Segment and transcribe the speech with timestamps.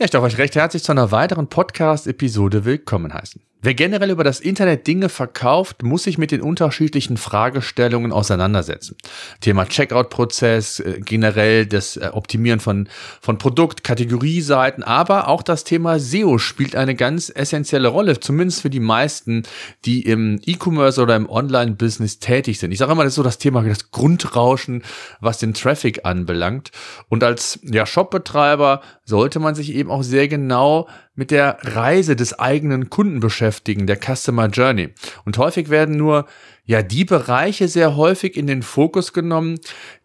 [0.00, 3.42] Ja, ich darf euch recht herzlich zu einer weiteren Podcast-Episode willkommen heißen.
[3.62, 8.96] Wer generell über das Internet Dinge verkauft, muss sich mit den unterschiedlichen Fragestellungen auseinandersetzen.
[9.42, 12.88] Thema Checkout-Prozess, äh, generell das äh, Optimieren von,
[13.20, 18.70] von Produkt, Kategorieseiten, aber auch das Thema SEO spielt eine ganz essentielle Rolle, zumindest für
[18.70, 19.42] die meisten,
[19.84, 22.72] die im E-Commerce oder im Online-Business tätig sind.
[22.72, 24.84] Ich sage immer, das ist so das Thema, das Grundrauschen,
[25.20, 26.70] was den Traffic anbelangt.
[27.10, 32.38] Und als ja, Shopbetreiber sollte man sich eben auch sehr genau mit der Reise des
[32.38, 34.90] eigenen Kunden beschäftigen, der Customer Journey.
[35.24, 36.26] Und häufig werden nur
[36.70, 39.58] ja die Bereiche sehr häufig in den Fokus genommen,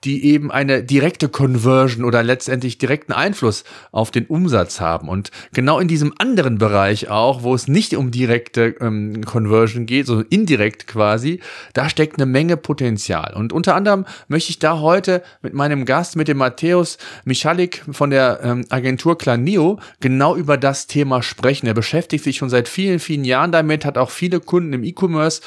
[0.03, 5.07] die eben eine direkte Conversion oder letztendlich direkten Einfluss auf den Umsatz haben.
[5.07, 10.07] Und genau in diesem anderen Bereich auch, wo es nicht um direkte ähm, Conversion geht,
[10.07, 11.39] sondern indirekt quasi,
[11.73, 13.35] da steckt eine Menge Potenzial.
[13.35, 18.09] Und unter anderem möchte ich da heute mit meinem Gast, mit dem Matthäus Michalik von
[18.09, 21.67] der ähm, Agentur Claneo, genau über das Thema sprechen.
[21.67, 25.41] Er beschäftigt sich schon seit vielen, vielen Jahren damit, hat auch viele Kunden im E-Commerce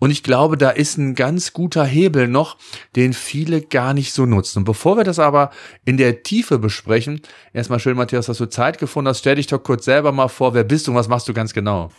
[0.00, 2.56] und ich glaube, da ist ein ganz guter Hebel noch,
[2.96, 4.60] den viele gar nicht so nutzen.
[4.60, 5.50] Und bevor wir das aber
[5.84, 7.20] in der Tiefe besprechen,
[7.52, 9.18] erstmal schön, Matthias, dass du Zeit gefunden hast.
[9.18, 11.52] Stell dich doch kurz selber mal vor, wer bist du und was machst du ganz
[11.52, 11.90] genau?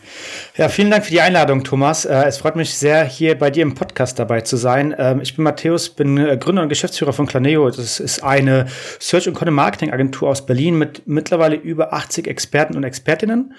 [0.56, 2.06] Ja, vielen Dank für die Einladung, Thomas.
[2.06, 4.96] Äh, es freut mich sehr, hier bei dir im Podcast dabei zu sein.
[4.98, 7.70] Ähm, ich bin Matthäus, bin äh, Gründer und Geschäftsführer von Claneo.
[7.70, 8.66] Das ist eine
[9.00, 13.54] Search- und Content Marketing Agentur aus Berlin mit mittlerweile über 80 Experten und Expertinnen.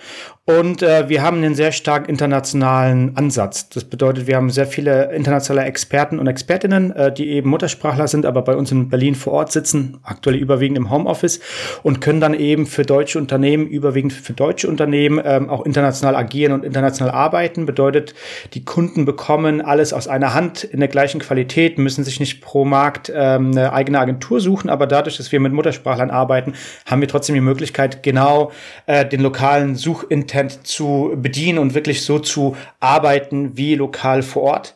[0.46, 3.68] Und äh, wir haben einen sehr stark internationalen Ansatz.
[3.68, 8.26] Das bedeutet, wir haben sehr viele internationale Experten und Expertinnen, äh, die eben Muttersprachler sind,
[8.26, 11.40] aber bei uns in Berlin vor Ort sitzen, aktuell überwiegend im Homeoffice
[11.82, 16.52] und können dann eben für deutsche Unternehmen, überwiegend für deutsche Unternehmen, ähm, auch international agieren
[16.52, 17.66] und international arbeiten.
[17.66, 18.14] Bedeutet,
[18.54, 22.64] die Kunden bekommen alles aus einer Hand in der gleichen Qualität, müssen sich nicht pro
[22.64, 26.54] Markt ähm, eine eigene Agentur suchen, aber dadurch, dass wir mit Muttersprachlern arbeiten,
[26.86, 28.52] haben wir trotzdem die Möglichkeit, genau
[28.86, 34.75] äh, den lokalen Suchintent zu bedienen und wirklich so zu arbeiten wie lokal vor Ort.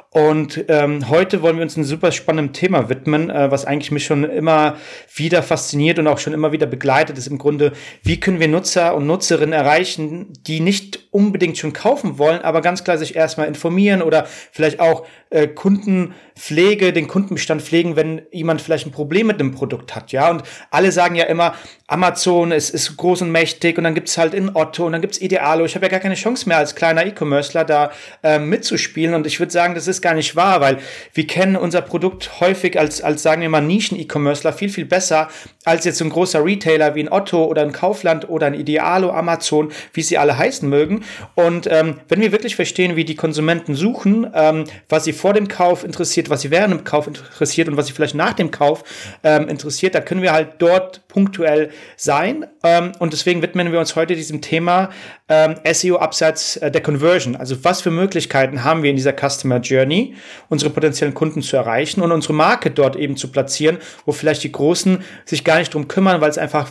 [0.13, 4.03] Und ähm, heute wollen wir uns ein super spannendes Thema widmen, äh, was eigentlich mich
[4.05, 4.75] schon immer
[5.15, 7.71] wieder fasziniert und auch schon immer wieder begleitet, ist im Grunde,
[8.03, 12.83] wie können wir Nutzer und Nutzerinnen erreichen, die nicht unbedingt schon kaufen wollen, aber ganz
[12.83, 18.85] klar sich erstmal informieren oder vielleicht auch äh, Kundenpflege, den Kundenbestand pflegen, wenn jemand vielleicht
[18.87, 20.29] ein Problem mit einem Produkt hat, ja.
[20.29, 21.55] Und alle sagen ja immer,
[21.87, 25.21] Amazon ist, ist groß und mächtig und dann gibt's halt in Otto und dann gibt's
[25.21, 25.63] Idealo.
[25.63, 27.91] Ich habe ja gar keine Chance mehr als kleiner E-Commercer da
[28.23, 30.77] äh, mitzuspielen und ich würde sagen, das ist gar nicht wahr, weil
[31.13, 35.29] wir kennen unser Produkt häufig als, als sagen wir mal, Nischen-E-Commercer viel, viel besser
[35.63, 39.11] als jetzt so ein großer Retailer wie ein Otto oder ein Kaufland oder ein Idealo,
[39.11, 41.03] Amazon, wie sie alle heißen mögen.
[41.35, 45.47] Und ähm, wenn wir wirklich verstehen, wie die Konsumenten suchen, ähm, was sie vor dem
[45.47, 48.83] Kauf interessiert, was sie während dem Kauf interessiert und was sie vielleicht nach dem Kauf
[49.23, 52.47] ähm, interessiert, da können wir halt dort punktuell sein.
[52.63, 54.89] Ähm, und deswegen widmen wir uns heute diesem Thema
[55.29, 57.35] ähm, SEO abseits äh, der Conversion.
[57.35, 60.15] Also was für Möglichkeiten haben wir in dieser Customer Journey,
[60.49, 64.51] unsere potenziellen Kunden zu erreichen und unsere Marke dort eben zu platzieren, wo vielleicht die
[64.51, 66.69] Großen sich gar nicht drum kümmern, weil es einfach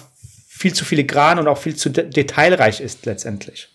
[0.48, 3.68] viel zu filigran und auch viel zu de detailreich ist letztendlich.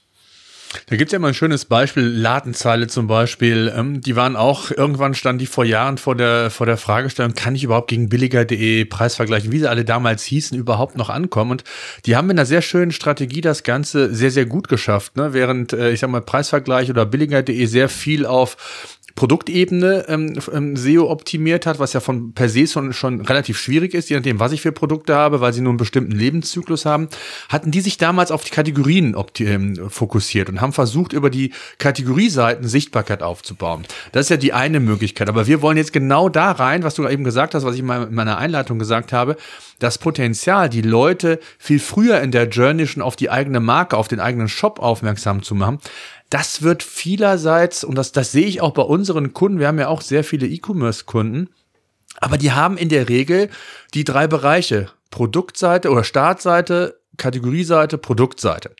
[0.88, 3.74] Da gibt's ja immer ein schönes Beispiel, Ladenzeile zum Beispiel.
[3.76, 7.56] Ähm, die waren auch, irgendwann standen die vor Jahren vor der, vor der Fragestellung, kann
[7.56, 11.52] ich überhaupt gegen billiger.de Preisvergleichen, wie sie alle damals hießen, überhaupt noch ankommen?
[11.52, 11.64] Und
[12.06, 15.18] die haben mit einer sehr schönen Strategie das Ganze sehr, sehr gut geschafft.
[15.18, 15.34] Ne?
[15.34, 18.58] Während, äh, ich sag mal, Preisvergleich oder billiger.de sehr viel auf
[19.16, 23.94] Produktebene ähm, ähm, SEO optimiert hat, was ja von per se schon, schon relativ schwierig
[23.94, 27.08] ist, je nachdem, was ich für Produkte habe, weil sie nur einen bestimmten Lebenszyklus haben,
[27.48, 32.68] hatten die sich damals auf die Kategorien ähm, fokussiert und haben versucht, über die Kategorieseiten
[32.68, 33.86] Sichtbarkeit aufzubauen.
[34.12, 35.30] Das ist ja die eine Möglichkeit.
[35.30, 37.86] Aber wir wollen jetzt genau da rein, was du eben gesagt hast, was ich in
[37.86, 39.38] meiner Einleitung gesagt habe,
[39.80, 44.08] das Potenzial, die Leute viel früher in der Journey schon auf die eigene Marke, auf
[44.08, 45.80] den eigenen Shop aufmerksam zu machen,
[46.30, 49.88] das wird vielerseits, und das, das sehe ich auch bei unseren Kunden, wir haben ja
[49.88, 51.50] auch sehr viele E-Commerce-Kunden,
[52.20, 53.50] aber die haben in der Regel
[53.94, 58.76] die drei Bereiche, Produktseite oder Startseite, Kategorieseite, Produktseite.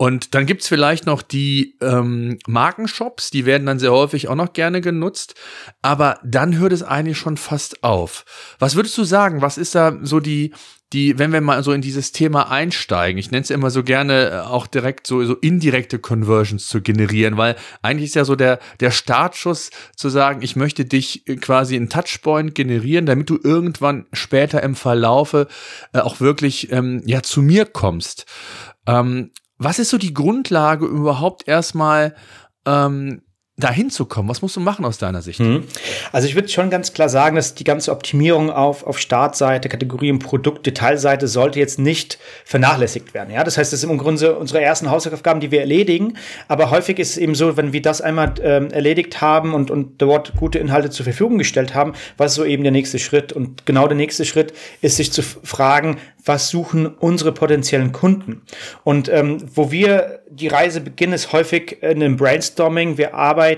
[0.00, 4.54] Und dann gibt's vielleicht noch die ähm, Markenshops, die werden dann sehr häufig auch noch
[4.54, 5.34] gerne genutzt.
[5.82, 8.24] Aber dann hört es eigentlich schon fast auf.
[8.58, 9.42] Was würdest du sagen?
[9.42, 10.54] Was ist da so die,
[10.94, 14.30] die, wenn wir mal so in dieses Thema einsteigen, ich nenne es immer so gerne
[14.30, 18.58] äh, auch direkt so, so indirekte Conversions zu generieren, weil eigentlich ist ja so der,
[18.80, 24.06] der Startschuss zu sagen, ich möchte dich äh, quasi in Touchpoint generieren, damit du irgendwann
[24.14, 25.46] später im Verlaufe
[25.92, 28.24] äh, auch wirklich ähm, ja zu mir kommst.
[28.86, 32.16] Ähm, was ist so die Grundlage überhaupt erstmal
[32.66, 33.22] ähm,
[33.60, 34.28] dahin zu kommen?
[34.28, 35.40] Was musst du machen aus deiner Sicht?
[35.40, 35.64] Mhm.
[36.12, 40.18] Also ich würde schon ganz klar sagen, dass die ganze Optimierung auf, auf Startseite, Kategorien,
[40.18, 43.32] Produkt, Detailseite sollte jetzt nicht vernachlässigt werden.
[43.32, 46.14] Ja, das heißt, das sind im Grunde unsere ersten Hausaufgaben, die wir erledigen.
[46.48, 50.00] Aber häufig ist es eben so, wenn wir das einmal ähm, erledigt haben und, und
[50.02, 53.32] dort gute Inhalte zur Verfügung gestellt haben, was so eben der nächste Schritt?
[53.32, 58.42] Und genau der nächste Schritt ist, sich zu fragen, was suchen unsere potenziellen Kunden?
[58.84, 62.98] Und ähm, wo wir die Reise beginnen, ist häufig in einem Brainstorming.
[62.98, 63.49] Wir arbeiten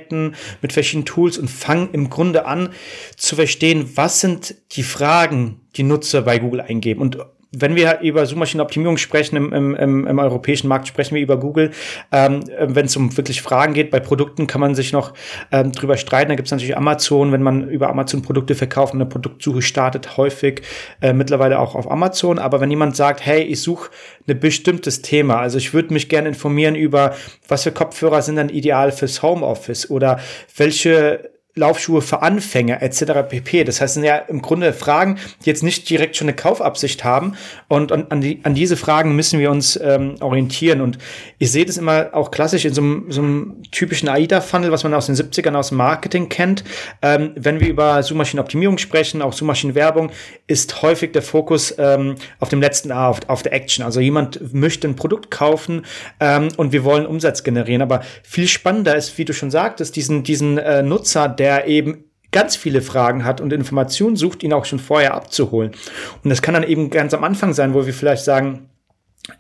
[0.61, 2.71] mit verschiedenen Tools und fangen im Grunde an
[3.17, 7.01] zu verstehen, was sind die Fragen, die Nutzer bei Google eingeben.
[7.01, 7.19] Und
[7.55, 11.71] wenn wir über Suchmaschinenoptimierung sprechen im, im, im, im europäischen Markt, sprechen wir über Google.
[12.11, 15.13] Ähm, wenn es um wirklich Fragen geht, bei Produkten kann man sich noch
[15.51, 16.31] ähm, drüber streiten.
[16.31, 20.17] Da gibt es natürlich Amazon, wenn man über Amazon Produkte verkauft und eine Produktsuche startet,
[20.17, 20.63] häufig
[21.03, 22.39] äh, mittlerweile auch auf Amazon.
[22.39, 23.91] Aber wenn jemand sagt, hey, ich suche
[24.27, 27.15] ein bestimmtes Thema, also ich würde mich gerne informieren über,
[27.49, 30.21] was für Kopfhörer sind dann ideal fürs Homeoffice oder
[30.57, 33.29] welche Laufschuhe für Anfänger etc.
[33.29, 33.65] pp.
[33.65, 37.35] Das heißt, sind ja im Grunde Fragen, die jetzt nicht direkt schon eine Kaufabsicht haben.
[37.69, 40.81] Und an, an, die, an diese Fragen müssen wir uns ähm, orientieren.
[40.81, 40.97] Und
[41.39, 44.95] ich sehe das immer auch klassisch in so einem, so einem typischen AIDA-Funnel, was man
[44.95, 46.65] aus den 70ern aus dem Marketing kennt.
[47.03, 50.11] Ähm, wenn wir über Suchmaschinenoptimierung sprechen, auch Suchmaschinenwerbung,
[50.47, 53.85] ist häufig der Fokus ähm, auf dem letzten A, auf, auf der Action.
[53.85, 55.85] Also jemand möchte ein Produkt kaufen
[56.19, 57.83] ähm, und wir wollen Umsatz generieren.
[57.83, 62.55] Aber viel spannender ist, wie du schon sagtest, diesen, diesen äh, Nutzer, der eben ganz
[62.55, 65.73] viele Fragen hat und Informationen sucht, ihn auch schon vorher abzuholen.
[66.23, 68.71] Und das kann dann eben ganz am Anfang sein, wo wir vielleicht sagen,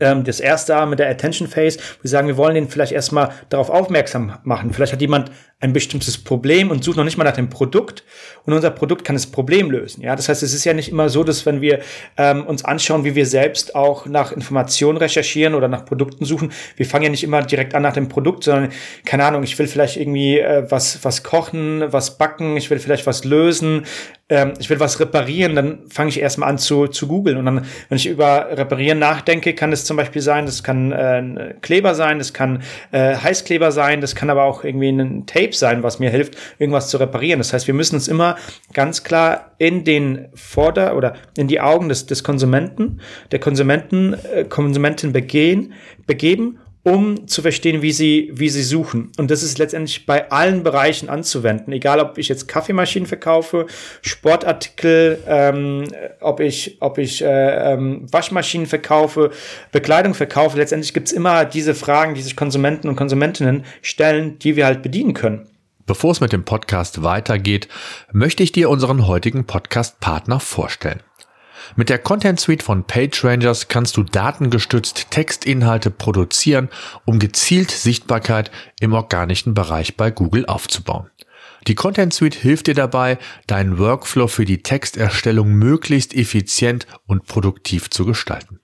[0.00, 3.70] ähm, das erste mit der Attention Phase, wir sagen, wir wollen ihn vielleicht erstmal darauf
[3.70, 4.72] aufmerksam machen.
[4.72, 5.30] Vielleicht hat jemand
[5.62, 8.02] ein bestimmtes Problem und sucht noch nicht mal nach dem Produkt
[8.44, 10.02] und unser Produkt kann das Problem lösen.
[10.02, 11.78] Ja, das heißt, es ist ja nicht immer so, dass wenn wir
[12.16, 16.84] ähm, uns anschauen, wie wir selbst auch nach Informationen recherchieren oder nach Produkten suchen, wir
[16.84, 18.70] fangen ja nicht immer direkt an nach dem Produkt, sondern
[19.04, 23.06] keine Ahnung, ich will vielleicht irgendwie äh, was was kochen, was backen, ich will vielleicht
[23.06, 23.86] was lösen,
[24.30, 27.66] ähm, ich will was reparieren, dann fange ich erstmal an zu zu googeln und dann,
[27.88, 32.18] wenn ich über reparieren nachdenke, kann es zum Beispiel sein, das kann äh, Kleber sein,
[32.18, 35.98] das kann äh, Heißkleber sein, das kann aber auch irgendwie ein Tape Tape sein, was
[35.98, 37.38] mir hilft, irgendwas zu reparieren.
[37.38, 38.36] Das heißt, wir müssen uns immer
[38.72, 43.00] ganz klar in den Vorder- oder in die Augen des, des Konsumenten,
[43.30, 45.74] der Konsumenten, äh, Konsumentin begehen,
[46.06, 49.12] begeben um zu verstehen, wie sie, wie sie suchen.
[49.16, 51.72] Und das ist letztendlich bei allen Bereichen anzuwenden.
[51.72, 53.66] Egal, ob ich jetzt Kaffeemaschinen verkaufe,
[54.00, 55.84] Sportartikel, ähm,
[56.20, 59.30] ob ich, ob ich äh, ähm, Waschmaschinen verkaufe,
[59.70, 60.58] Bekleidung verkaufe.
[60.58, 65.14] Letztendlich gibt's immer diese Fragen, die sich Konsumenten und Konsumentinnen stellen, die wir halt bedienen
[65.14, 65.46] können.
[65.86, 67.68] Bevor es mit dem Podcast weitergeht,
[68.12, 71.00] möchte ich dir unseren heutigen Podcast-Partner vorstellen.
[71.76, 76.68] Mit der Content Suite von PageRangers kannst du datengestützt Textinhalte produzieren,
[77.04, 78.50] um gezielt Sichtbarkeit
[78.80, 81.10] im organischen Bereich bei Google aufzubauen.
[81.68, 87.88] Die Content Suite hilft dir dabei, deinen Workflow für die Texterstellung möglichst effizient und produktiv
[87.90, 88.58] zu gestalten.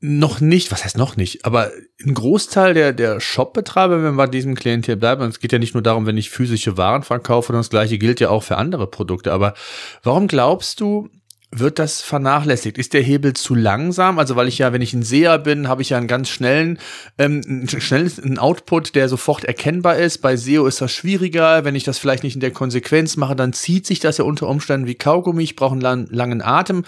[0.00, 1.70] noch nicht, was heißt noch nicht, aber
[2.04, 5.58] ein Großteil der, der Shop-Betreiber, wenn wir bei diesem Klientel bleiben, und es geht ja
[5.58, 8.86] nicht nur darum, wenn ich physische Waren verkaufe, das gleiche gilt ja auch für andere
[8.88, 9.32] Produkte.
[9.32, 9.54] Aber
[10.02, 11.08] warum glaubst du,
[11.52, 12.76] wird das vernachlässigt?
[12.76, 14.18] Ist der Hebel zu langsam?
[14.18, 16.78] Also weil ich ja, wenn ich ein Seher bin, habe ich ja einen ganz schnellen,
[17.18, 20.18] ähm, einen schnellen Output, der sofort erkennbar ist.
[20.18, 21.64] Bei SEO ist das schwieriger.
[21.64, 24.48] Wenn ich das vielleicht nicht in der Konsequenz mache, dann zieht sich das ja unter
[24.48, 25.42] Umständen wie Kaugummi.
[25.42, 26.84] Ich brauche einen lang, langen Atem.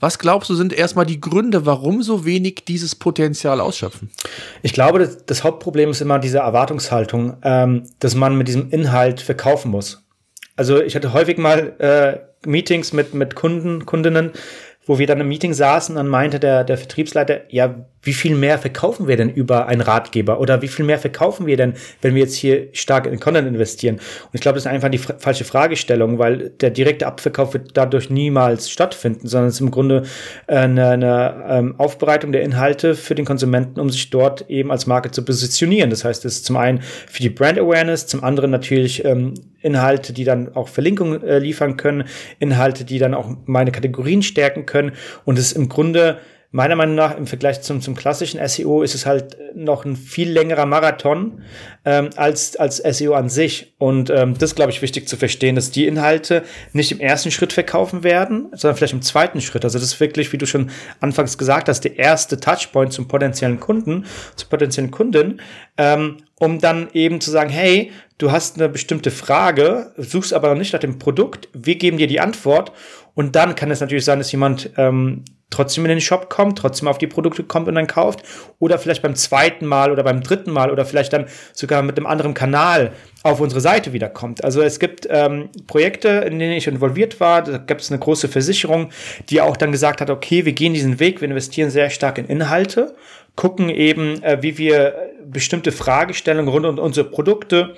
[0.00, 4.10] Was glaubst du, sind erstmal die Gründe, warum so wenig dieses Potenzial ausschöpfen?
[4.62, 9.20] Ich glaube, das, das Hauptproblem ist immer diese Erwartungshaltung, ähm, dass man mit diesem Inhalt
[9.20, 10.05] verkaufen muss.
[10.56, 14.32] Also ich hatte häufig mal äh, Meetings mit, mit Kunden, Kundinnen,
[14.86, 18.58] wo wir dann im Meeting saßen, dann meinte der, der Vertriebsleiter, ja, wie viel mehr
[18.58, 22.22] verkaufen wir denn über einen Ratgeber oder wie viel mehr verkaufen wir denn, wenn wir
[22.22, 23.96] jetzt hier stark in Content investieren?
[23.96, 28.08] Und ich glaube, das ist einfach die falsche Fragestellung, weil der direkte Abverkauf wird dadurch
[28.08, 30.04] niemals stattfinden, sondern es ist im Grunde
[30.46, 35.10] eine, eine ähm, Aufbereitung der Inhalte für den Konsumenten, um sich dort eben als Marke
[35.10, 35.90] zu positionieren.
[35.90, 40.12] Das heißt, es ist zum einen für die Brand Awareness, zum anderen natürlich ähm, Inhalte,
[40.12, 42.04] die dann auch Verlinkungen äh, liefern können,
[42.38, 44.92] Inhalte, die dann auch meine Kategorien stärken können
[45.24, 46.18] und es ist im Grunde
[46.50, 50.30] meiner Meinung nach im Vergleich zum, zum klassischen SEO ist es halt noch ein viel
[50.30, 51.42] längerer Marathon
[51.84, 53.74] ähm, als, als SEO an sich.
[53.78, 57.52] Und ähm, das glaube ich wichtig zu verstehen, dass die Inhalte nicht im ersten Schritt
[57.52, 59.64] verkaufen werden, sondern vielleicht im zweiten Schritt.
[59.64, 63.60] Also das ist wirklich, wie du schon anfangs gesagt hast, der erste Touchpoint zum potenziellen
[63.60, 65.40] Kunden, zur potenziellen Kunden,
[65.76, 70.58] ähm, um dann eben zu sagen, hey, du hast eine bestimmte Frage, suchst aber noch
[70.58, 72.72] nicht nach dem Produkt, wir geben dir die Antwort
[73.14, 75.24] und dann kann es natürlich sein, dass jemand ähm,
[75.56, 78.22] trotzdem in den Shop kommt, trotzdem auf die Produkte kommt und dann kauft.
[78.58, 82.06] Oder vielleicht beim zweiten Mal oder beim dritten Mal oder vielleicht dann sogar mit einem
[82.06, 84.44] anderen Kanal auf unsere Seite wiederkommt.
[84.44, 87.42] Also es gibt ähm, Projekte, in denen ich involviert war.
[87.42, 88.90] Da gibt es eine große Versicherung,
[89.30, 92.26] die auch dann gesagt hat, okay, wir gehen diesen Weg, wir investieren sehr stark in
[92.26, 92.94] Inhalte,
[93.34, 97.74] gucken eben, äh, wie wir bestimmte Fragestellungen rund um unsere Produkte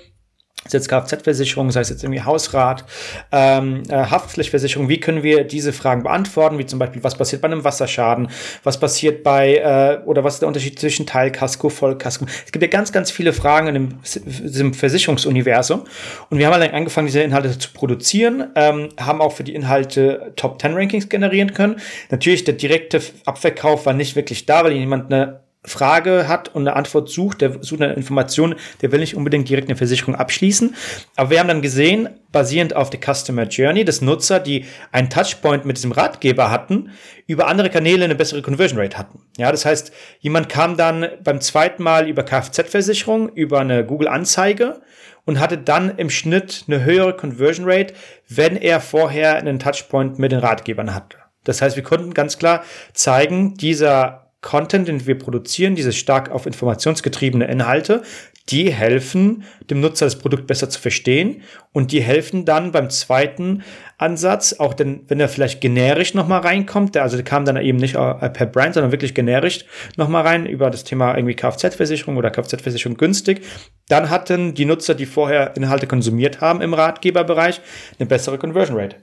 [0.68, 2.84] ist jetzt Kfz-Versicherung, sei es jetzt irgendwie Hausrat,
[3.32, 7.46] ähm, äh, Haftpflichtversicherung, wie können wir diese Fragen beantworten, wie zum Beispiel, was passiert bei
[7.46, 8.28] einem Wasserschaden,
[8.62, 12.26] was passiert bei, äh, oder was ist der Unterschied zwischen Teilkasko, Vollkasko.
[12.44, 15.84] Es gibt ja ganz, ganz viele Fragen in dem, diesem Versicherungsuniversum
[16.30, 20.32] und wir haben dann angefangen, diese Inhalte zu produzieren, ähm, haben auch für die Inhalte
[20.37, 21.76] Top 10 Rankings generieren können.
[22.10, 26.76] Natürlich, der direkte Abverkauf war nicht wirklich da, weil jemand eine Frage hat und eine
[26.76, 30.74] Antwort sucht, der sucht eine Information, der will nicht unbedingt direkt eine Versicherung abschließen.
[31.16, 35.64] Aber wir haben dann gesehen, basierend auf der Customer Journey des Nutzer, die einen Touchpoint
[35.64, 36.90] mit diesem Ratgeber hatten,
[37.26, 39.20] über andere Kanäle eine bessere Conversion Rate hatten.
[39.36, 44.80] Ja, das heißt, jemand kam dann beim zweiten Mal über Kfz-Versicherung, über eine Google-Anzeige
[45.24, 47.94] und hatte dann im Schnitt eine höhere Conversion Rate,
[48.28, 51.18] wenn er vorher einen Touchpoint mit den Ratgebern hatte.
[51.44, 52.62] Das heißt, wir konnten ganz klar
[52.92, 58.02] zeigen, dieser Content, den wir produzieren, diese stark auf informationsgetriebene Inhalte,
[58.50, 61.42] die helfen dem Nutzer das Produkt besser zu verstehen
[61.73, 63.62] und die helfen dann beim zweiten
[63.99, 67.78] Ansatz, auch denn, wenn er vielleicht generisch nochmal reinkommt, der, also der kam dann eben
[67.78, 69.64] nicht äh, per Brand, sondern wirklich generisch
[69.97, 73.42] nochmal rein über das Thema irgendwie Kfz-Versicherung oder Kfz-Versicherung günstig,
[73.88, 77.61] dann hatten die Nutzer, die vorher Inhalte konsumiert haben im Ratgeberbereich,
[77.99, 78.97] eine bessere Conversion Rate.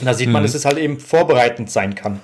[0.00, 0.46] Und da sieht man, mhm.
[0.46, 2.20] dass es halt eben vorbereitend sein kann.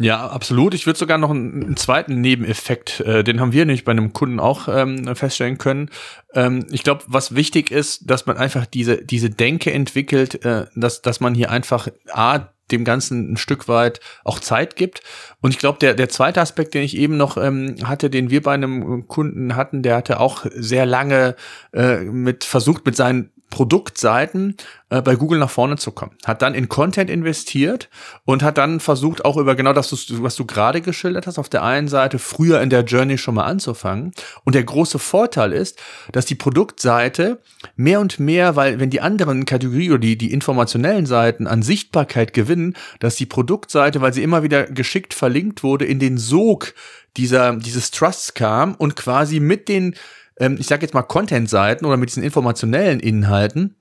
[0.00, 0.74] Ja, absolut.
[0.74, 4.38] Ich würde sogar noch einen, zweiten Nebeneffekt, äh, den haben wir nicht bei einem Kunden
[4.38, 5.90] auch ähm, feststellen können.
[6.34, 11.02] Ähm, ich glaube, was wichtig ist, dass man einfach diese diese Denke entwickelt, äh, dass
[11.02, 15.02] dass man hier einfach a dem Ganzen ein Stück weit auch Zeit gibt.
[15.40, 18.42] Und ich glaube, der, der zweite Aspekt, den ich eben noch ähm, hatte, den wir
[18.42, 21.34] bei einem Kunden hatten, der hatte auch sehr lange
[21.72, 24.56] äh, mit versucht, mit seinen Produktseiten
[24.90, 26.12] äh, bei Google nach vorne zu kommen.
[26.24, 27.88] Hat dann in Content investiert
[28.24, 31.62] und hat dann versucht, auch über genau das, was du gerade geschildert hast, auf der
[31.62, 34.12] einen Seite früher in der Journey schon mal anzufangen.
[34.44, 35.78] Und der große Vorteil ist,
[36.12, 37.40] dass die Produktseite
[37.76, 42.32] mehr und mehr, weil wenn die anderen Kategorien oder die, die informationellen Seiten an Sichtbarkeit
[42.34, 46.74] gewinnen, dass die Produktseite, weil sie immer wieder geschickt verlinkt wurde, in den Sog
[47.16, 49.94] dieser, dieses Trusts kam und quasi mit den
[50.38, 53.76] ähm, ich sage jetzt mal Content-Seiten oder mit diesen informationellen Inhalten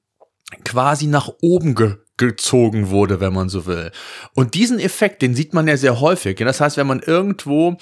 [0.64, 3.92] quasi nach oben ge gezogen wurde, wenn man so will.
[4.34, 6.36] Und diesen Effekt, den sieht man ja sehr häufig.
[6.38, 7.78] Das heißt, wenn man irgendwo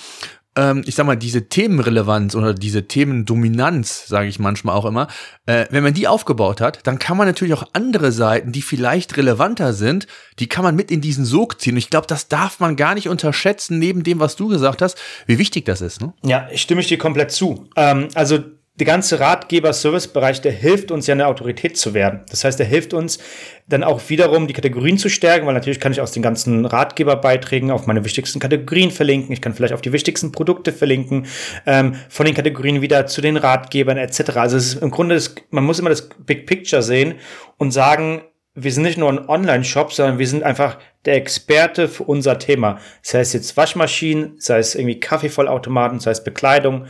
[0.55, 5.07] ähm, ich sag mal, diese Themenrelevanz oder diese Themendominanz, sage ich manchmal auch immer,
[5.45, 9.17] äh, wenn man die aufgebaut hat, dann kann man natürlich auch andere Seiten, die vielleicht
[9.17, 10.07] relevanter sind,
[10.39, 11.73] die kann man mit in diesen Sog ziehen.
[11.73, 14.97] Und ich glaube, das darf man gar nicht unterschätzen, neben dem, was du gesagt hast,
[15.27, 16.01] wie wichtig das ist.
[16.01, 16.13] Ne?
[16.23, 17.67] Ja, ich stimme ich dir komplett zu.
[17.75, 18.39] Ähm, also
[18.77, 22.21] der ganze Ratgeber-Service-Bereich, der hilft uns ja eine Autorität zu werden.
[22.29, 23.19] Das heißt, der hilft uns
[23.67, 27.71] dann auch wiederum die Kategorien zu stärken, weil natürlich kann ich aus den ganzen Ratgeberbeiträgen
[27.71, 29.31] auf meine wichtigsten Kategorien verlinken.
[29.31, 31.25] Ich kann vielleicht auf die wichtigsten Produkte verlinken,
[31.65, 34.31] ähm, von den Kategorien wieder zu den Ratgebern etc.
[34.35, 37.15] Also es ist im Grunde, das, man muss immer das Big Picture sehen
[37.57, 38.23] und sagen,
[38.55, 42.79] wir sind nicht nur ein Online-Shop, sondern wir sind einfach der Experte für unser Thema.
[43.01, 46.85] Sei es jetzt Waschmaschinen, sei es irgendwie Kaffeevollautomaten, sei es Bekleidung,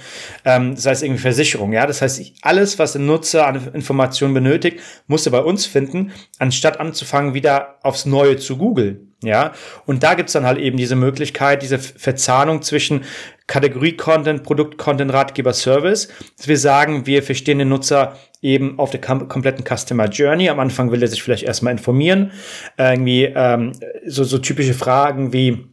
[0.46, 1.74] ähm, sei es irgendwie Versicherung.
[1.74, 6.14] Ja, das heißt, alles, was ein Nutzer an Informationen benötigt, muss er bei uns finden,
[6.40, 9.12] anstatt anzufangen, wieder aufs Neue zu googeln.
[9.24, 9.54] Ja,
[9.88, 13.06] und da gibt's dann halt eben diese Möglichkeit, diese Verzahnung zwischen
[13.48, 19.66] Kategorie-Content, Produkt-Content, Ratgeber, Service, dass wir sagen, wir verstehen den Nutzer eben auf der kompletten
[19.66, 20.50] Customer Journey.
[20.50, 22.32] Am Anfang will er sich vielleicht erstmal informieren,
[22.78, 23.72] irgendwie ähm,
[24.06, 25.66] so, so typische Fragen wie,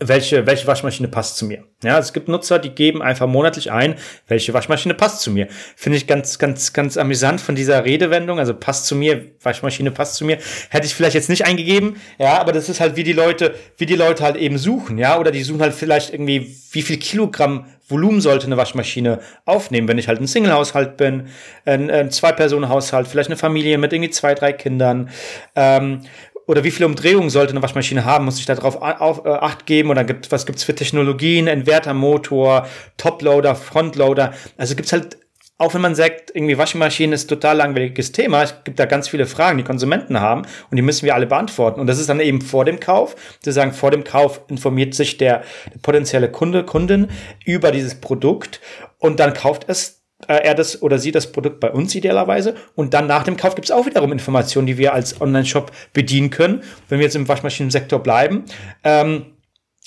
[0.00, 1.64] welche, welche Waschmaschine passt zu mir.
[1.82, 3.94] Ja, es gibt Nutzer, die geben einfach monatlich ein,
[4.26, 5.48] welche Waschmaschine passt zu mir.
[5.76, 8.38] Finde ich ganz, ganz, ganz amüsant von dieser Redewendung.
[8.38, 10.38] Also passt zu mir, Waschmaschine passt zu mir.
[10.70, 11.96] Hätte ich vielleicht jetzt nicht eingegeben.
[12.18, 14.98] Ja, aber das ist halt wie die Leute, wie die Leute halt eben suchen.
[14.98, 19.88] Ja, oder die suchen halt vielleicht irgendwie, wie viel Kilogramm Volumen sollte eine Waschmaschine aufnehmen,
[19.88, 21.28] wenn ich halt ein Single-Haushalt bin,
[21.64, 25.08] ein, ein Zwei-Personen-Haushalt, vielleicht eine Familie mit irgendwie zwei, drei Kindern.
[25.56, 26.02] Ähm,
[26.48, 28.24] oder wie viele Umdrehungen sollte eine Waschmaschine haben?
[28.24, 29.90] Muss ich darauf auf, äh, Acht geben?
[29.90, 31.46] Oder gibt, was gibt's für Technologien?
[31.46, 34.32] Invertermotor, Toploader, Frontloader?
[34.56, 35.18] Also gibt's halt,
[35.58, 39.26] auch wenn man sagt, irgendwie Waschmaschinen ist total langweiliges Thema, es gibt da ganz viele
[39.26, 41.80] Fragen, die Konsumenten haben und die müssen wir alle beantworten.
[41.80, 43.14] Und das ist dann eben vor dem Kauf.
[43.42, 47.08] zu sagen, vor dem Kauf informiert sich der, der potenzielle Kunde, Kundin
[47.44, 48.62] über dieses Produkt
[48.98, 52.54] und dann kauft es äh, er das oder sie das Produkt bei uns idealerweise.
[52.74, 56.30] Und dann nach dem Kauf gibt es auch wiederum Informationen, die wir als Online-Shop bedienen
[56.30, 58.44] können, wenn wir jetzt im Waschmaschinensektor bleiben.
[58.82, 59.26] Ähm,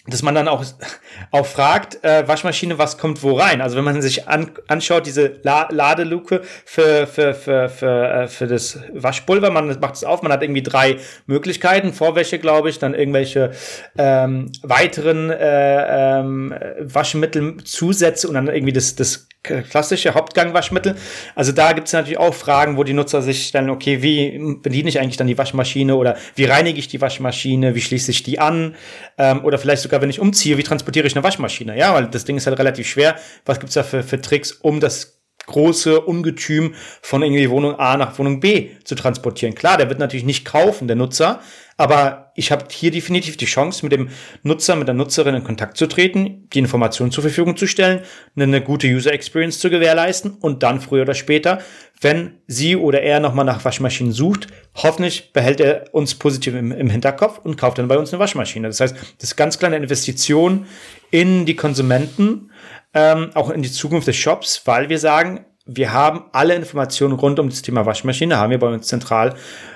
[0.07, 0.65] dass man dann auch,
[1.31, 3.61] auch fragt, äh, Waschmaschine, was kommt wo rein?
[3.61, 8.47] Also wenn man sich an, anschaut, diese La Ladeluke für, für, für, für, äh, für
[8.47, 10.97] das Waschpulver, man macht es auf, man hat irgendwie drei
[11.27, 13.51] Möglichkeiten, Vorwäsche, glaube ich, dann irgendwelche
[13.97, 20.95] ähm, weiteren äh, ähm, Waschmittelzusätze und dann irgendwie das, das klassische Hauptgangwaschmittel.
[21.35, 24.89] Also da gibt es natürlich auch Fragen, wo die Nutzer sich stellen, okay, wie bediene
[24.89, 28.39] ich eigentlich dann die Waschmaschine oder wie reinige ich die Waschmaschine, wie schließe ich die
[28.39, 28.75] an
[29.17, 31.77] ähm, oder vielleicht sogar, wenn ich umziehe, wie transportiere ich eine Waschmaschine?
[31.77, 33.15] Ja, weil das Ding ist halt relativ schwer.
[33.45, 35.20] Was gibt's da für, für Tricks, um das
[35.51, 39.55] große Ungetüm von irgendwie Wohnung A nach Wohnung B zu transportieren.
[39.55, 41.41] Klar, der wird natürlich nicht kaufen, der Nutzer,
[41.77, 44.09] aber ich habe hier definitiv die Chance, mit dem
[44.43, 48.01] Nutzer, mit der Nutzerin in Kontakt zu treten, die Informationen zur Verfügung zu stellen,
[48.35, 51.59] eine gute User Experience zu gewährleisten und dann früher oder später,
[51.99, 56.89] wenn sie oder er nochmal nach Waschmaschinen sucht, hoffentlich behält er uns positiv im, im
[56.89, 58.67] Hinterkopf und kauft dann bei uns eine Waschmaschine.
[58.67, 60.65] Das heißt, das ist ganz kleine Investition
[61.09, 62.51] in die Konsumenten,
[62.93, 67.39] ähm, auch in die Zukunft des Shops, weil wir sagen, wir haben alle Informationen rund
[67.39, 69.35] um das Thema Waschmaschine, haben wir bei uns zentral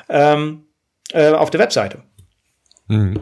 [0.10, 0.66] ähm,
[1.12, 2.04] äh, auf der Webseite.
[2.88, 3.20] Mhm.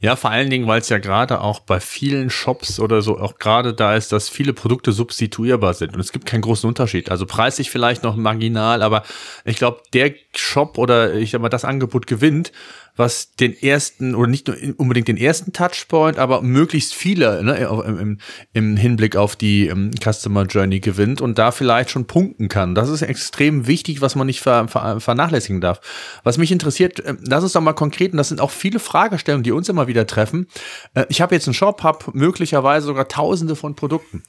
[0.00, 3.38] Ja, vor allen Dingen, weil es ja gerade auch bei vielen Shops oder so auch
[3.38, 7.08] gerade da ist, dass viele Produkte substituierbar sind und es gibt keinen großen Unterschied.
[7.08, 9.04] Also preislich vielleicht noch marginal, aber
[9.44, 12.50] ich glaube, der Shop oder ich sag mal, das Angebot gewinnt,
[12.96, 18.18] was den ersten oder nicht nur unbedingt den ersten Touchpoint, aber möglichst viele ne, im,
[18.52, 22.74] im, Hinblick auf die um, ähm, Customer Journey gewinnt und da vielleicht schon punkten kann.
[22.74, 25.80] Das ist extrem wichtig, was man nicht ver, ver, vernachlässigen darf.
[26.22, 29.44] Was mich interessiert, äh, lass uns doch mal konkret, und das sind auch viele Fragestellungen,
[29.44, 30.46] die uns immer wieder treffen.
[30.94, 34.22] Äh, ich habe jetzt einen Shop, habe möglicherweise sogar tausende von Produkten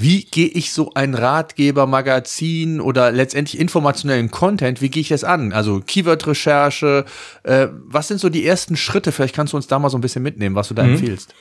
[0.00, 5.52] wie gehe ich so ein Ratgeber-Magazin oder letztendlich informationellen Content, wie gehe ich das an?
[5.52, 7.04] Also Keyword-Recherche,
[7.42, 9.12] äh, was sind so die ersten Schritte?
[9.12, 10.94] Vielleicht kannst du uns da mal so ein bisschen mitnehmen, was du da mhm.
[10.94, 11.34] empfiehlst.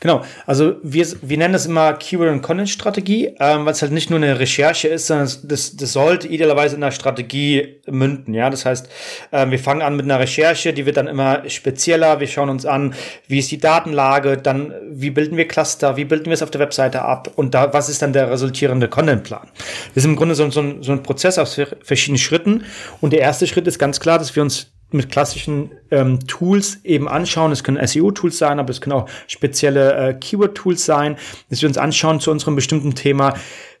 [0.00, 4.10] Genau, also wir, wir nennen das immer Keyword- und Content-Strategie, ähm, weil es halt nicht
[4.10, 8.34] nur eine Recherche ist, sondern das, das sollte idealerweise in einer Strategie münden.
[8.34, 8.90] Ja, das heißt,
[9.30, 12.20] äh, wir fangen an mit einer Recherche, die wird dann immer spezieller.
[12.20, 12.92] Wir schauen uns an,
[13.26, 16.60] wie ist die Datenlage, dann wie bilden wir Cluster, wie bilden wir es auf der
[16.60, 19.48] Webseite ab und da was ist dann der resultierende Contentplan.
[19.94, 22.64] Das ist im Grunde so, so, so ein Prozess aus verschiedenen Schritten.
[23.00, 27.08] Und der erste Schritt ist ganz klar, dass wir uns mit klassischen ähm, Tools eben
[27.08, 27.52] anschauen.
[27.52, 31.16] Es können SEO-Tools sein, aber es können auch spezielle äh, Keyword-Tools sein,
[31.50, 33.34] dass wir uns anschauen zu unserem bestimmten Thema,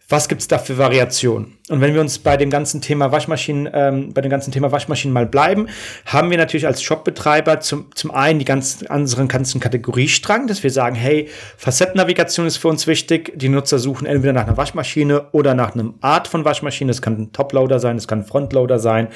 [0.08, 1.56] was gibt es da für Variationen?
[1.68, 5.14] Und wenn wir uns bei dem ganzen Thema Waschmaschinen, ähm, bei dem ganzen Thema Waschmaschinen
[5.14, 5.68] mal bleiben,
[6.04, 10.70] haben wir natürlich als Shopbetreiber zum, zum einen die ganzen unseren ganzen Kategoriestrang, dass wir
[10.70, 13.32] sagen, hey, Facettennavigation ist für uns wichtig.
[13.36, 16.90] Die Nutzer suchen entweder nach einer Waschmaschine oder nach einem Art von Waschmaschine.
[16.90, 19.08] Das kann ein Toploader sein, das kann ein Frontloader sein,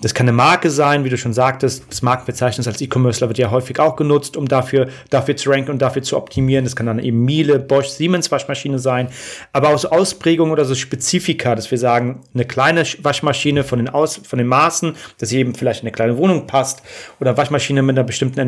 [0.00, 1.86] das kann eine Marke sein, wie du schon sagtest.
[1.90, 5.82] Das Markenverzeichnis als E-Commercer wird ja häufig auch genutzt, um dafür, dafür zu ranken und
[5.82, 6.64] dafür zu optimieren.
[6.64, 9.08] Das kann dann eben Miele, Bosch, Siemens Waschmaschine sein,
[9.52, 9.86] aber aus
[10.26, 14.48] Ausprägungen oder so Spezifika, dass wir sagen, eine kleine Waschmaschine von den, Aus, von den
[14.48, 16.82] Maßen, dass sie eben vielleicht in eine kleine Wohnung passt
[17.20, 18.40] oder Waschmaschine mit einer bestimmten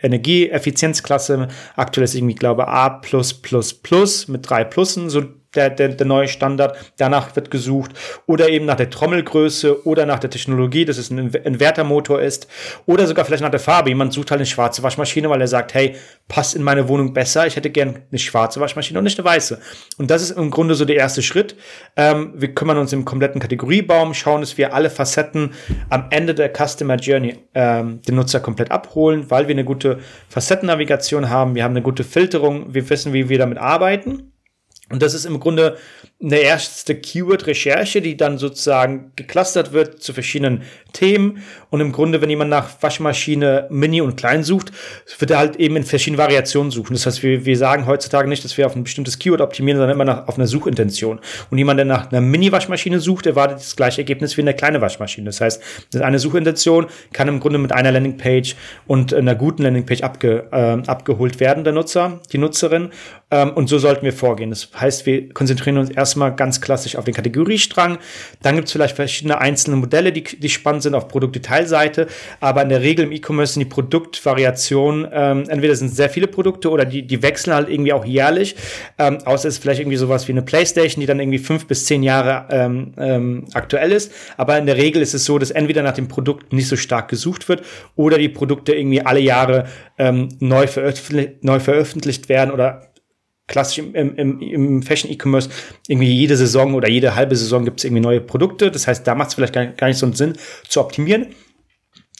[0.00, 1.48] Energieeffizienzklasse.
[1.74, 3.00] Aktuell ist irgendwie, glaube A
[4.28, 6.76] mit drei Plussen, so der, der, der neue Standard.
[6.96, 7.92] Danach wird gesucht.
[8.26, 12.48] Oder eben nach der Trommelgröße oder nach der Technologie, dass es ein Invertermotor ist.
[12.86, 13.90] Oder sogar vielleicht nach der Farbe.
[13.90, 15.96] Jemand sucht halt eine schwarze Waschmaschine, weil er sagt, hey,
[16.28, 17.46] passt in meine Wohnung besser.
[17.46, 19.60] Ich hätte gern eine schwarze Waschmaschine und nicht eine weiße.
[19.98, 21.56] Und das ist im Grunde so der erste Schritt.
[21.96, 25.52] Ähm, wir kümmern uns im kompletten Kategoriebaum, schauen, dass wir alle Facetten
[25.90, 31.30] am Ende der Customer Journey ähm, den Nutzer komplett abholen, weil wir eine gute Facettennavigation
[31.30, 31.54] haben.
[31.54, 32.74] Wir haben eine gute Filterung.
[32.74, 34.33] Wir wissen, wie wir damit arbeiten.
[34.94, 35.76] Und das ist im Grunde
[36.24, 40.62] eine erste Keyword-Recherche, die dann sozusagen geclustert wird zu verschiedenen
[40.94, 41.42] Themen.
[41.68, 44.72] Und im Grunde, wenn jemand nach Waschmaschine Mini und Klein sucht,
[45.18, 46.94] wird er halt eben in verschiedenen Variationen suchen.
[46.94, 49.94] Das heißt, wir, wir sagen heutzutage nicht, dass wir auf ein bestimmtes Keyword optimieren, sondern
[49.94, 51.20] immer nach, auf eine Suchintention.
[51.50, 55.26] Und jemand, der nach einer Mini-Waschmaschine sucht, erwartet das gleiche Ergebnis wie eine kleine Waschmaschine.
[55.26, 55.62] Das heißt,
[56.00, 58.56] eine Suchintention kann im Grunde mit einer Landingpage
[58.86, 62.90] und einer guten Landingpage abge, äh, abgeholt werden, der Nutzer, die Nutzerin.
[63.30, 64.50] Ähm, und so sollten wir vorgehen.
[64.50, 67.98] Das heißt, wir konzentrieren uns erstmal ganz klassisch auf den Kategoriestrang.
[68.42, 72.06] Dann gibt es vielleicht verschiedene einzelne Modelle, die, die spannend sind auf Produktdetailseite.
[72.40, 76.28] Aber in der Regel im E-Commerce sind die Produktvariationen, ähm, entweder sind es sehr viele
[76.28, 78.54] Produkte oder die, die wechseln halt irgendwie auch jährlich.
[78.98, 81.86] Ähm, außer es ist vielleicht irgendwie sowas wie eine Playstation, die dann irgendwie fünf bis
[81.86, 84.12] zehn Jahre ähm, ähm, aktuell ist.
[84.36, 87.08] Aber in der Regel ist es so, dass entweder nach dem Produkt nicht so stark
[87.08, 87.62] gesucht wird
[87.96, 89.66] oder die Produkte irgendwie alle Jahre
[89.98, 92.93] ähm, neu, veröffentlicht, neu veröffentlicht werden oder
[93.46, 95.50] klassisch im, im, im Fashion-E-Commerce
[95.86, 98.70] irgendwie jede Saison oder jede halbe Saison gibt es irgendwie neue Produkte.
[98.70, 100.34] Das heißt, da macht es vielleicht gar, gar nicht so einen Sinn
[100.68, 101.26] zu optimieren.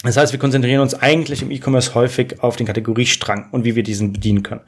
[0.03, 3.83] Das heißt, wir konzentrieren uns eigentlich im E-Commerce häufig auf den Kategoriestrang und wie wir
[3.83, 4.61] diesen bedienen können.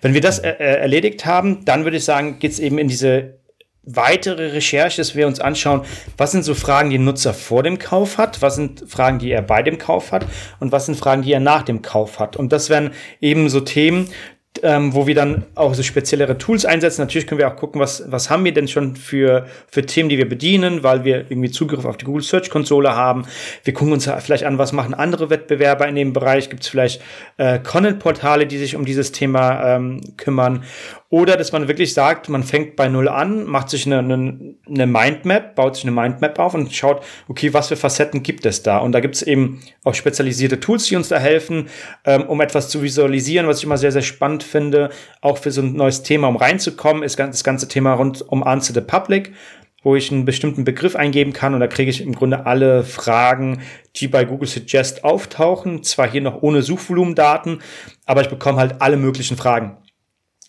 [0.00, 2.88] Wenn wir das äh, äh erledigt haben, dann würde ich sagen, geht es eben in
[2.88, 3.38] diese
[3.82, 5.82] weitere Recherche, dass wir uns anschauen,
[6.16, 9.30] was sind so Fragen, die ein Nutzer vor dem Kauf hat, was sind Fragen, die
[9.30, 10.26] er bei dem Kauf hat
[10.58, 12.36] und was sind Fragen, die er nach dem Kauf hat.
[12.36, 14.08] Und das wären eben so Themen,
[14.62, 17.00] ähm, wo wir dann auch so speziellere Tools einsetzen.
[17.00, 20.18] Natürlich können wir auch gucken, was, was haben wir denn schon für, für Themen, die
[20.18, 23.24] wir bedienen, weil wir irgendwie Zugriff auf die Google Search Konsole haben.
[23.64, 26.50] Wir gucken uns vielleicht an, was machen andere Wettbewerber in dem Bereich.
[26.50, 27.02] Gibt es vielleicht
[27.36, 30.64] äh, Content-Portale, die sich um dieses Thema ähm, kümmern.
[31.12, 34.86] Oder dass man wirklich sagt, man fängt bei Null an, macht sich eine, eine, eine
[34.86, 38.78] Mindmap, baut sich eine Mindmap auf und schaut, okay, was für Facetten gibt es da?
[38.78, 41.68] Und da gibt es eben auch spezialisierte Tools, die uns da helfen,
[42.04, 45.62] ähm, um etwas zu visualisieren, was ich immer sehr, sehr spannend finde, auch für so
[45.62, 49.32] ein neues Thema, um reinzukommen, ist das ganze Thema rund um Answer the Public
[49.82, 53.62] wo ich einen bestimmten Begriff eingeben kann und da kriege ich im Grunde alle Fragen,
[53.96, 55.82] die bei Google Suggest auftauchen.
[55.82, 57.62] Zwar hier noch ohne Suchvolumendaten,
[58.04, 59.78] aber ich bekomme halt alle möglichen Fragen.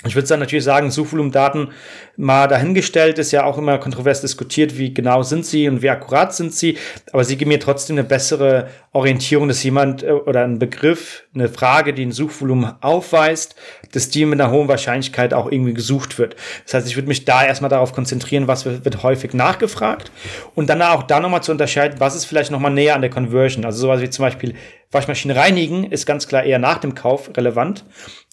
[0.04, 1.70] Ich würde dann natürlich sagen, Suchvolumendaten
[2.18, 6.34] mal dahingestellt ist ja auch immer kontrovers diskutiert, wie genau sind sie und wie akkurat
[6.34, 6.78] sind sie.
[7.12, 11.50] Aber sie geben mir trotzdem eine bessere Orientierung, dass jemand äh, oder ein Begriff, eine
[11.50, 13.56] Frage, die ein Suchvolumen aufweist,
[13.92, 16.36] dass die mit einer hohen Wahrscheinlichkeit auch irgendwie gesucht wird.
[16.66, 20.12] Das heißt, ich würde mich da erstmal darauf konzentrieren, was wird häufig nachgefragt
[20.56, 23.66] und dann auch da nochmal zu unterscheiden, was ist vielleicht nochmal näher an der Conversion.
[23.66, 24.56] Also sowas wie zum Beispiel
[24.92, 27.86] Waschmaschine reinigen ist ganz klar eher nach dem Kauf relevant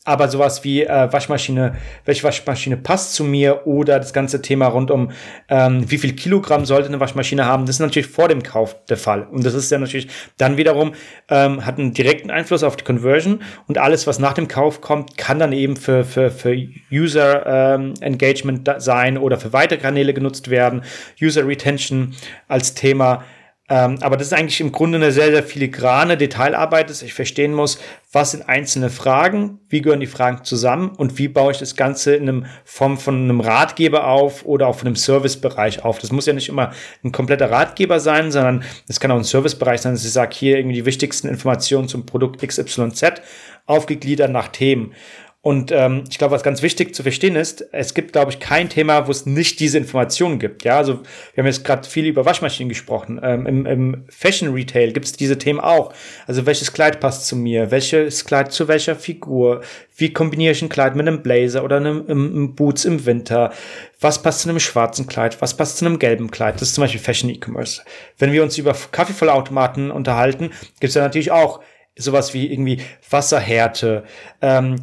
[0.08, 4.90] aber sowas wie äh, Waschmaschine, welche Waschmaschine passt zu mir oder das ganze Thema rund
[4.90, 5.10] um
[5.48, 8.96] ähm, wie viel Kilogramm sollte eine Waschmaschine haben, das ist natürlich vor dem Kauf der
[8.96, 9.26] Fall.
[9.30, 10.94] Und das ist ja natürlich dann wiederum,
[11.28, 15.18] ähm, hat einen direkten Einfluss auf die Conversion und alles, was nach dem Kauf kommt,
[15.18, 16.56] kann dann eben für, für, für
[16.90, 20.82] User ähm, Engagement sein oder für weitere Kanäle genutzt werden,
[21.20, 22.14] User Retention
[22.48, 23.24] als Thema.
[23.70, 27.52] Ähm, aber das ist eigentlich im Grunde eine sehr, sehr filigrane Detailarbeit, dass ich verstehen
[27.52, 27.78] muss,
[28.12, 32.14] was sind einzelne Fragen, wie gehören die Fragen zusammen und wie baue ich das Ganze
[32.14, 35.98] in einem Form von einem Ratgeber auf oder auch von einem Servicebereich auf.
[35.98, 36.72] Das muss ja nicht immer
[37.04, 40.56] ein kompletter Ratgeber sein, sondern es kann auch ein Servicebereich sein, dass ich sage, hier
[40.56, 43.20] irgendwie die wichtigsten Informationen zum Produkt XYZ
[43.66, 44.94] aufgegliedert nach Themen.
[45.40, 48.68] Und ähm, ich glaube, was ganz wichtig zu verstehen ist, es gibt, glaube ich, kein
[48.68, 50.64] Thema, wo es nicht diese Informationen gibt.
[50.64, 51.00] Ja, also
[51.32, 53.20] wir haben jetzt gerade viel über Waschmaschinen gesprochen.
[53.22, 55.94] Ähm, im, Im Fashion Retail gibt es diese Themen auch.
[56.26, 57.70] Also welches Kleid passt zu mir?
[57.70, 59.62] Welches Kleid zu welcher Figur?
[59.96, 63.52] Wie kombiniere ich ein Kleid mit einem Blazer oder einem, einem Boots im Winter?
[64.00, 65.40] Was passt zu einem schwarzen Kleid?
[65.40, 66.56] Was passt zu einem gelben Kleid?
[66.56, 67.82] Das ist zum Beispiel Fashion E-Commerce.
[68.18, 71.60] Wenn wir uns über Kaffeevollautomaten unterhalten, gibt es ja natürlich auch
[71.96, 74.04] sowas wie irgendwie Wasserhärte.
[74.40, 74.76] Ähm,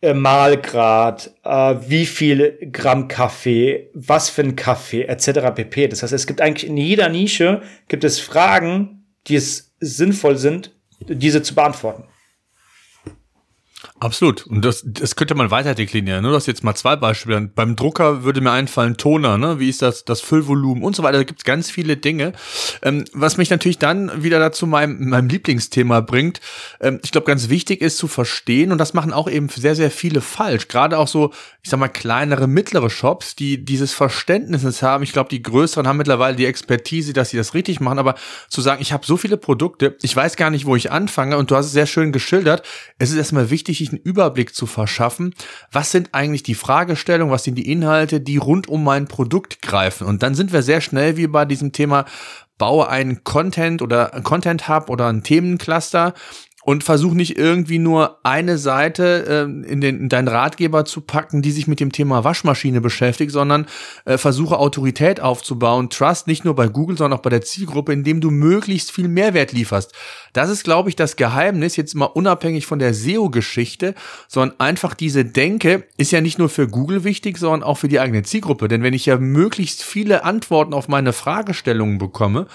[0.00, 5.54] äh, Mahlgrad, äh, wie viel Gramm Kaffee, was für ein Kaffee, etc.
[5.54, 5.88] pp.
[5.88, 10.74] Das heißt, es gibt eigentlich in jeder Nische gibt es Fragen, die es sinnvoll sind,
[11.00, 12.04] diese zu beantworten.
[14.00, 14.46] Absolut.
[14.46, 16.22] Und das, das könnte man weiter deklinieren.
[16.22, 16.30] Ne?
[16.30, 17.50] Du hast jetzt mal zwei Beispiele.
[17.52, 19.58] Beim Drucker würde mir einfallen Toner, ne?
[19.58, 21.18] wie ist das, das Füllvolumen und so weiter.
[21.18, 22.32] Da gibt es ganz viele Dinge.
[22.82, 26.40] Ähm, was mich natürlich dann wieder dazu meinem, meinem Lieblingsthema bringt.
[26.80, 29.90] Ähm, ich glaube, ganz wichtig ist zu verstehen, und das machen auch eben sehr, sehr
[29.90, 30.68] viele falsch.
[30.68, 31.32] Gerade auch so,
[31.62, 35.02] ich sag mal, kleinere, mittlere Shops, die dieses Verständnis haben.
[35.02, 37.98] Ich glaube, die größeren haben mittlerweile die Expertise, dass sie das richtig machen.
[37.98, 38.14] Aber
[38.48, 41.50] zu sagen, ich habe so viele Produkte, ich weiß gar nicht, wo ich anfange, und
[41.50, 42.62] du hast es sehr schön geschildert.
[42.98, 45.34] Es ist erstmal wichtig, einen Überblick zu verschaffen,
[45.72, 50.06] was sind eigentlich die Fragestellungen, was sind die Inhalte, die rund um mein Produkt greifen.
[50.06, 52.04] Und dann sind wir sehr schnell wie bei diesem Thema,
[52.58, 56.12] baue einen Content oder Content Hub oder ein Themencluster
[56.68, 61.40] und versuch nicht irgendwie nur eine Seite äh, in, den, in deinen Ratgeber zu packen,
[61.40, 63.64] die sich mit dem Thema Waschmaschine beschäftigt, sondern
[64.04, 68.20] äh, versuche Autorität aufzubauen, Trust nicht nur bei Google, sondern auch bei der Zielgruppe, indem
[68.20, 69.94] du möglichst viel Mehrwert lieferst.
[70.34, 73.94] Das ist, glaube ich, das Geheimnis, jetzt mal unabhängig von der SEO-Geschichte,
[74.28, 77.98] sondern einfach diese Denke ist ja nicht nur für Google wichtig, sondern auch für die
[77.98, 78.68] eigene Zielgruppe.
[78.68, 82.46] Denn wenn ich ja möglichst viele Antworten auf meine Fragestellungen bekomme,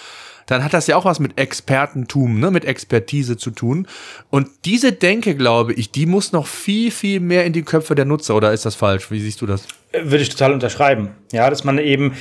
[0.45, 3.88] dann hat das ja auch was mit Expertentum, ne, mit Expertise zu tun.
[4.29, 8.06] Und diese Denke, glaube ich, die muss noch viel, viel mehr in die Köpfe der
[8.06, 9.12] Nutzer, oder ist das falsch?
[9.12, 9.67] Wie siehst du das?
[9.91, 11.10] Würde ich total unterschreiben.
[11.32, 12.13] Ja, dass man eben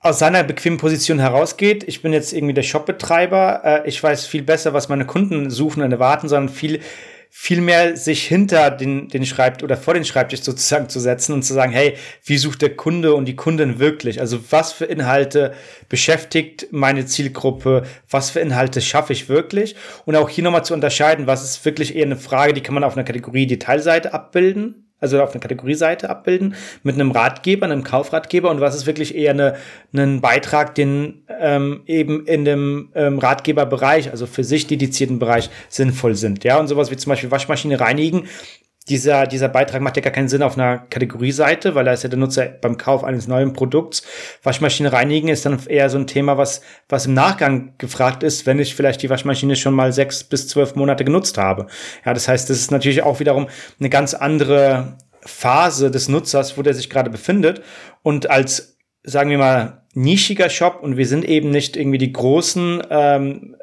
[0.00, 1.84] aus seiner bequemen Position herausgeht.
[1.86, 3.62] Ich bin jetzt irgendwie der Shopbetreiber.
[3.64, 6.80] Äh, ich weiß viel besser, was meine Kunden suchen und erwarten, sondern viel
[7.30, 11.54] vielmehr sich hinter den, den Schreibt oder vor den Schreibtisch sozusagen zu setzen und zu
[11.54, 14.20] sagen, hey, wie sucht der Kunde und die Kundin wirklich?
[14.20, 15.54] Also was für Inhalte
[15.88, 17.84] beschäftigt meine Zielgruppe?
[18.10, 19.76] Was für Inhalte schaffe ich wirklich?
[20.04, 22.84] Und auch hier nochmal zu unterscheiden, was ist wirklich eher eine Frage, die kann man
[22.84, 28.50] auf einer Kategorie Detailseite abbilden also auf einer Kategorieseite abbilden, mit einem Ratgeber, einem Kaufratgeber
[28.50, 29.56] und was ist wirklich eher eine,
[29.92, 36.14] einen Beitrag, den ähm, eben in dem ähm, Ratgeberbereich, also für sich dedizierten Bereich sinnvoll
[36.14, 36.44] sind.
[36.44, 38.24] Ja, und sowas wie zum Beispiel Waschmaschine reinigen,
[38.88, 42.08] dieser, dieser Beitrag macht ja gar keinen Sinn auf einer Kategorieseite, weil da ist ja
[42.08, 44.02] der Nutzer beim Kauf eines neuen Produkts.
[44.42, 48.58] Waschmaschine reinigen ist dann eher so ein Thema, was, was im Nachgang gefragt ist, wenn
[48.58, 51.66] ich vielleicht die Waschmaschine schon mal sechs bis zwölf Monate genutzt habe.
[52.04, 53.48] Ja, das heißt, das ist natürlich auch wiederum
[53.78, 57.62] eine ganz andere Phase des Nutzers, wo der sich gerade befindet.
[58.02, 62.82] Und als, sagen wir mal, nischiger Shop und wir sind eben nicht irgendwie die großen
[62.90, 63.56] ähm,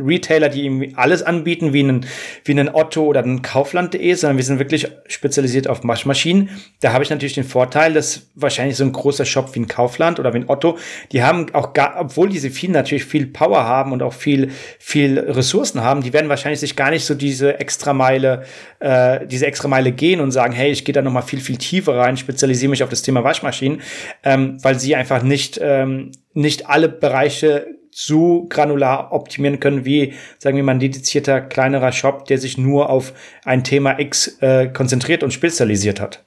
[0.00, 2.06] Retailer, die irgendwie alles anbieten, wie einen,
[2.44, 6.50] wie einen Otto oder einen Kaufland.de, sondern wir sind wirklich spezialisiert auf Waschmaschinen.
[6.80, 10.20] Da habe ich natürlich den Vorteil, dass wahrscheinlich so ein großer Shop wie ein Kaufland
[10.20, 10.78] oder wie ein Otto,
[11.12, 15.18] die haben auch gar, obwohl diese vielen natürlich viel Power haben und auch viel, viel
[15.18, 18.44] Ressourcen haben, die werden wahrscheinlich sich gar nicht so diese extra Meile,
[18.78, 21.96] äh, diese extra Meile gehen und sagen, hey, ich gehe da nochmal viel, viel tiefer
[21.96, 23.82] rein, spezialisiere mich auf das Thema Waschmaschinen,
[24.22, 27.66] ähm, weil sie einfach nicht, ähm, nicht alle Bereiche
[28.00, 32.90] so granular optimieren können wie, sagen wir mal, ein dedizierter kleinerer Shop, der sich nur
[32.90, 33.12] auf
[33.44, 36.24] ein Thema X äh, konzentriert und spezialisiert hat.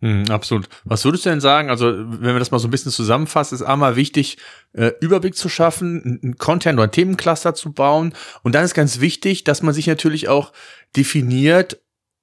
[0.00, 0.70] Hm, absolut.
[0.84, 1.68] Was würdest du denn sagen?
[1.68, 4.38] Also, wenn wir das mal so ein bisschen zusammenfassen, ist einmal wichtig,
[4.72, 8.14] äh, Überblick zu schaffen, ein Content- oder Themencluster zu bauen.
[8.42, 10.52] Und dann ist ganz wichtig, dass man sich natürlich auch
[10.96, 11.78] definiert,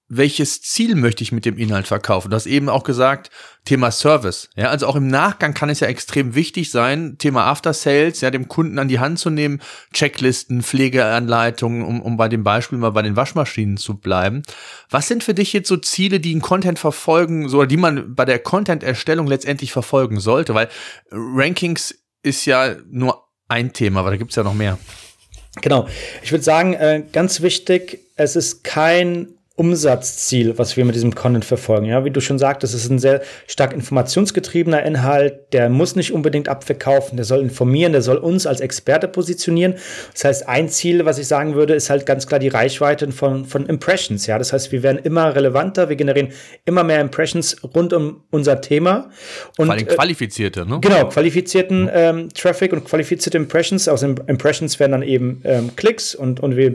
[0.09, 2.29] welches Ziel möchte ich mit dem Inhalt verkaufen?
[2.29, 3.31] Du hast eben auch gesagt,
[3.65, 4.49] Thema Service.
[4.55, 8.29] Ja, also auch im Nachgang kann es ja extrem wichtig sein, Thema After Sales, ja,
[8.29, 9.61] dem Kunden an die Hand zu nehmen,
[9.93, 14.43] Checklisten, Pflegeanleitungen, um, um bei dem Beispiel mal bei den Waschmaschinen zu bleiben.
[14.89, 18.13] Was sind für dich jetzt so Ziele, die ein Content verfolgen, so, oder die man
[18.13, 20.53] bei der Content-Erstellung letztendlich verfolgen sollte?
[20.53, 20.69] Weil
[21.11, 24.77] Rankings ist ja nur ein Thema, aber da gibt's ja noch mehr.
[25.61, 25.87] Genau.
[26.23, 31.45] Ich würde sagen, äh, ganz wichtig, es ist kein Umsatzziel, was wir mit diesem Content
[31.45, 31.85] verfolgen.
[31.85, 35.53] Ja, wie du schon sagtest, es ist ein sehr stark informationsgetriebener Inhalt.
[35.53, 37.17] Der muss nicht unbedingt abverkaufen.
[37.17, 37.91] Der soll informieren.
[37.91, 39.75] Der soll uns als Experte positionieren.
[40.13, 43.45] Das heißt, ein Ziel, was ich sagen würde, ist halt ganz klar die Reichweite von,
[43.45, 44.25] von Impressions.
[44.25, 45.87] Ja, das heißt, wir werden immer relevanter.
[45.87, 46.29] Wir generieren
[46.65, 49.11] immer mehr Impressions rund um unser Thema.
[49.59, 50.79] Und, Vor allem äh, qualifizierte, ne?
[50.81, 53.87] Genau, qualifizierten ähm, Traffic und qualifizierte Impressions.
[53.87, 56.73] Aus Impressions werden dann eben ähm, Klicks und, und wir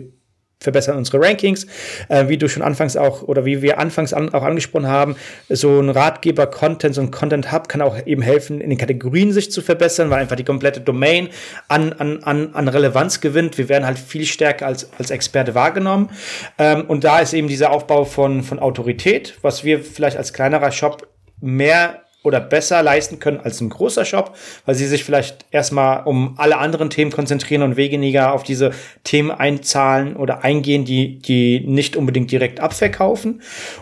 [0.61, 1.67] verbessern unsere Rankings.
[2.09, 5.17] Äh, wie du schon anfangs auch oder wie wir anfangs an, auch angesprochen haben,
[5.49, 9.33] so ein Ratgeber Content, so ein Content Hub kann auch eben helfen, in den Kategorien
[9.33, 11.29] sich zu verbessern, weil einfach die komplette Domain
[11.69, 13.59] an, an, an, an Relevanz gewinnt.
[13.59, 16.11] Wir werden halt viel stärker als, als Experte wahrgenommen.
[16.59, 20.73] Ähm, und da ist eben dieser Aufbau von, von Autorität, was wir vielleicht als kleinerer
[20.73, 21.07] Shop
[21.41, 24.37] mehr oder besser leisten können als ein großer Shop,
[24.67, 28.71] weil sie sich vielleicht erstmal um alle anderen Themen konzentrieren und weniger auf diese
[29.03, 33.41] Themen einzahlen oder eingehen, die, die nicht unbedingt direkt abverkaufen.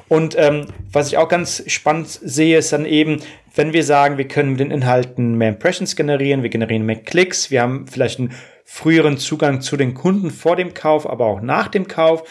[0.09, 3.21] Und ähm, was ich auch ganz spannend sehe, ist dann eben,
[3.55, 7.51] wenn wir sagen, wir können mit den Inhalten mehr Impressions generieren, wir generieren mehr Klicks,
[7.51, 8.31] wir haben vielleicht ein
[8.65, 12.25] früheren Zugang zu den Kunden vor dem Kauf, aber auch nach dem Kauf.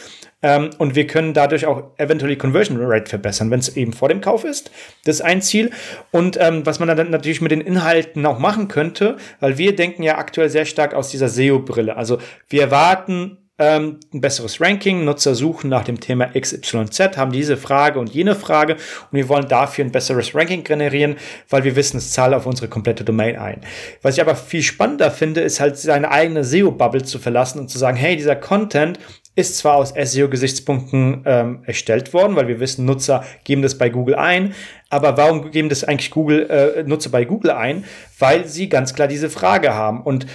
[0.45, 4.09] Ähm, und wir können dadurch auch eventuell die Conversion Rate verbessern, wenn es eben vor
[4.09, 4.69] dem Kauf ist.
[5.03, 5.71] Das ist ein Ziel.
[6.11, 10.03] Und ähm, was man dann natürlich mit den Inhalten auch machen könnte, weil wir denken
[10.03, 11.97] ja aktuell sehr stark aus dieser SEO-Brille.
[11.97, 15.03] Also wir erwarten ähm, ein besseres Ranking.
[15.03, 19.47] Nutzer suchen nach dem Thema XYZ, haben diese Frage und jene Frage und wir wollen
[19.47, 21.15] dafür ein besseres Ranking generieren,
[21.49, 23.61] weil wir wissen, es zahlt auf unsere komplette Domain ein.
[24.03, 27.79] Was ich aber viel spannender finde, ist halt seine eigene SEO-Bubble zu verlassen und zu
[27.79, 28.99] sagen, hey, dieser Content
[29.35, 34.15] ist zwar aus SEO-Gesichtspunkten ähm, erstellt worden, weil wir wissen, Nutzer geben das bei Google
[34.15, 34.55] ein,
[34.89, 37.83] aber warum geben das eigentlich Google äh, Nutzer bei Google ein?
[38.17, 40.25] Weil sie ganz klar diese Frage haben und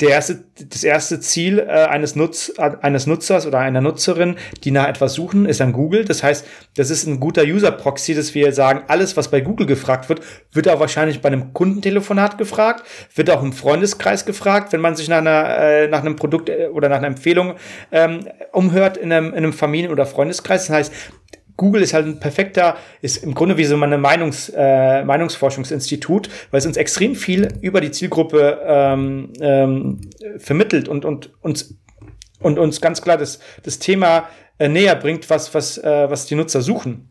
[0.00, 4.88] der erste, das erste Ziel äh, eines, Nutz, eines Nutzers oder einer Nutzerin, die nach
[4.88, 6.04] etwas suchen, ist an Google.
[6.04, 10.08] Das heißt, das ist ein guter User-Proxy, dass wir sagen, alles, was bei Google gefragt
[10.08, 12.84] wird, wird auch wahrscheinlich bei einem Kundentelefonat gefragt,
[13.14, 16.68] wird auch im Freundeskreis gefragt, wenn man sich nach, einer, äh, nach einem Produkt äh,
[16.72, 17.54] oder nach einer Empfehlung
[17.92, 20.66] ähm, umhört in einem, in einem Familien- oder Freundeskreis.
[20.66, 20.92] Das heißt,
[21.60, 26.58] Google ist halt ein perfekter, ist im Grunde wie so ein Meinungs, äh, Meinungsforschungsinstitut, weil
[26.58, 30.00] es uns extrem viel über die Zielgruppe ähm, ähm,
[30.38, 31.76] vermittelt und, und uns
[32.40, 36.34] und uns ganz klar das, das Thema äh, näher bringt, was, was, äh, was die
[36.34, 37.09] Nutzer suchen.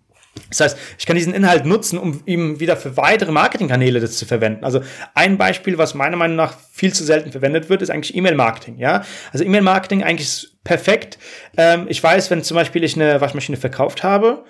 [0.49, 4.25] Das heißt, ich kann diesen Inhalt nutzen, um ihm wieder für weitere Marketingkanäle das zu
[4.25, 4.63] verwenden.
[4.63, 4.81] Also
[5.13, 8.77] ein Beispiel, was meiner Meinung nach viel zu selten verwendet wird, ist eigentlich E-Mail-Marketing.
[8.77, 11.17] Ja, also E-Mail-Marketing eigentlich ist perfekt.
[11.57, 14.43] Ähm, ich weiß, wenn zum Beispiel ich eine Waschmaschine verkauft habe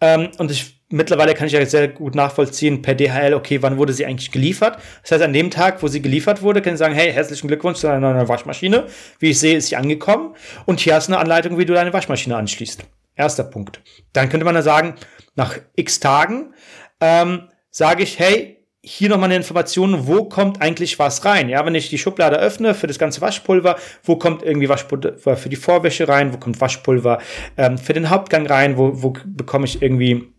[0.00, 3.92] ähm, und ich mittlerweile kann ich ja sehr gut nachvollziehen per DHL, okay, wann wurde
[3.92, 4.78] sie eigentlich geliefert?
[5.02, 7.78] Das heißt, an dem Tag, wo sie geliefert wurde, kann ich sagen, hey, herzlichen Glückwunsch
[7.78, 8.86] zu deiner neuen Waschmaschine.
[9.18, 11.92] Wie ich sehe, ist sie angekommen und hier hast du eine Anleitung, wie du deine
[11.92, 12.84] Waschmaschine anschließt.
[13.16, 13.80] Erster Punkt.
[14.12, 14.94] Dann könnte man da sagen,
[15.34, 16.54] nach x Tagen
[17.00, 18.55] ähm, sage ich, hey,
[18.88, 21.48] hier nochmal eine Information, wo kommt eigentlich was rein?
[21.48, 25.48] Ja, wenn ich die Schublade öffne für das ganze Waschpulver, wo kommt irgendwie Waschpulver für
[25.48, 27.18] die Vorwäsche rein, wo kommt Waschpulver
[27.56, 30.32] ähm, für den Hauptgang rein, wo, wo bekomme ich irgendwie,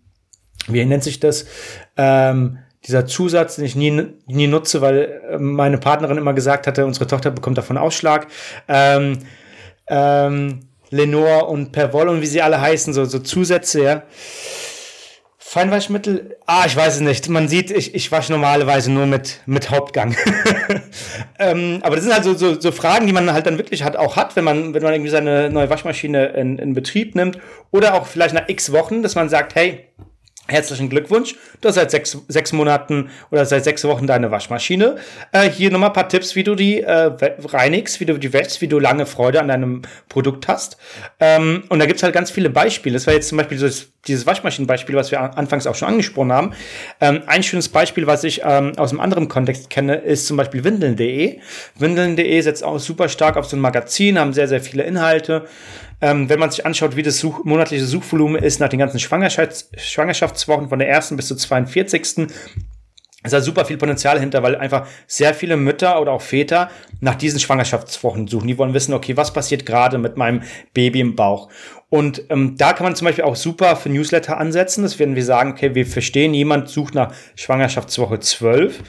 [0.69, 1.45] wie nennt sich das?
[1.97, 6.85] Ähm, dieser Zusatz, den ich nie, nie nutze, weil äh, meine Partnerin immer gesagt hatte,
[6.85, 8.27] unsere Tochter bekommt davon Ausschlag.
[8.69, 9.19] Ähm,
[9.89, 14.03] ähm, Lenore und Perwoll und wie sie alle heißen, so, so Zusätze, ja.
[15.49, 17.29] Feinwaschmittel, ah, ich weiß es nicht.
[17.29, 20.13] Man sieht, ich, ich wasche normalerweise nur mit, mit Hauptgang.
[21.39, 23.95] ähm, aber das sind halt so, so, so Fragen, die man halt dann wirklich hat,
[23.95, 27.39] auch hat, wenn man, wenn man irgendwie seine neue Waschmaschine in, in Betrieb nimmt.
[27.71, 29.87] Oder auch vielleicht nach x Wochen, dass man sagt, hey,
[30.49, 31.35] Herzlichen Glückwunsch.
[31.59, 34.95] Du hast seit sechs, sechs Monaten oder seit sechs Wochen deine Waschmaschine.
[35.33, 37.11] Äh, hier nochmal ein paar Tipps, wie du die äh,
[37.43, 40.77] reinigst, wie du die wäschst, wie du lange Freude an deinem Produkt hast.
[41.19, 42.93] Ähm, und da gibt's halt ganz viele Beispiele.
[42.93, 43.67] Das war jetzt zum Beispiel so
[44.07, 46.53] dieses Waschmaschinenbeispiel, was wir anfangs auch schon angesprochen haben.
[47.01, 50.63] Ähm, ein schönes Beispiel, was ich ähm, aus einem anderen Kontext kenne, ist zum Beispiel
[50.63, 51.39] Windeln.de.
[51.75, 55.45] Windeln.de setzt auch super stark auf so ein Magazin, haben sehr, sehr viele Inhalte.
[55.99, 59.69] Ähm, wenn man sich anschaut, wie das Such monatliche Suchvolumen ist nach den ganzen Schwangerschafts
[59.77, 62.01] Schwangerschaftswochen von der ersten bis zur 42.
[63.23, 66.69] ist da super viel Potenzial hinter, weil einfach sehr viele Mütter oder auch Väter
[67.01, 68.47] nach diesen Schwangerschaftswochen suchen.
[68.47, 71.49] Die wollen wissen, okay, was passiert gerade mit meinem Baby im Bauch?
[71.89, 74.83] Und ähm, da kann man zum Beispiel auch super für Newsletter ansetzen.
[74.83, 78.83] Das werden wir sagen, okay, wir verstehen, jemand sucht nach Schwangerschaftswoche 12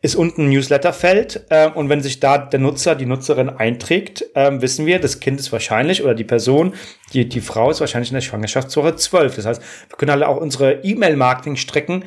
[0.00, 4.60] ist unten ein Newsletterfeld äh, und wenn sich da der Nutzer, die Nutzerin einträgt, äh,
[4.60, 6.74] wissen wir, das Kind ist wahrscheinlich oder die Person,
[7.12, 9.36] die, die Frau ist wahrscheinlich in der Schwangerschaftswoche 12.
[9.36, 12.04] Das heißt, wir können alle auch unsere E-Mail-Marketing-Strecken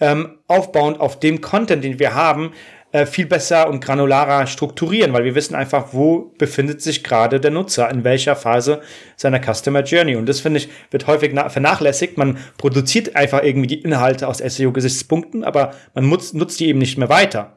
[0.00, 2.52] ähm, aufbauend auf dem Content, den wir haben,
[2.92, 7.50] äh, viel besser und granularer strukturieren, weil wir wissen einfach, wo befindet sich gerade der
[7.50, 8.82] Nutzer, in welcher Phase
[9.16, 10.16] seiner Customer Journey.
[10.16, 12.18] Und das finde ich, wird häufig vernachlässigt.
[12.18, 16.98] Man produziert einfach irgendwie die Inhalte aus SEO-Gesichtspunkten, aber man nutzt, nutzt die eben nicht
[16.98, 17.54] mehr weiter.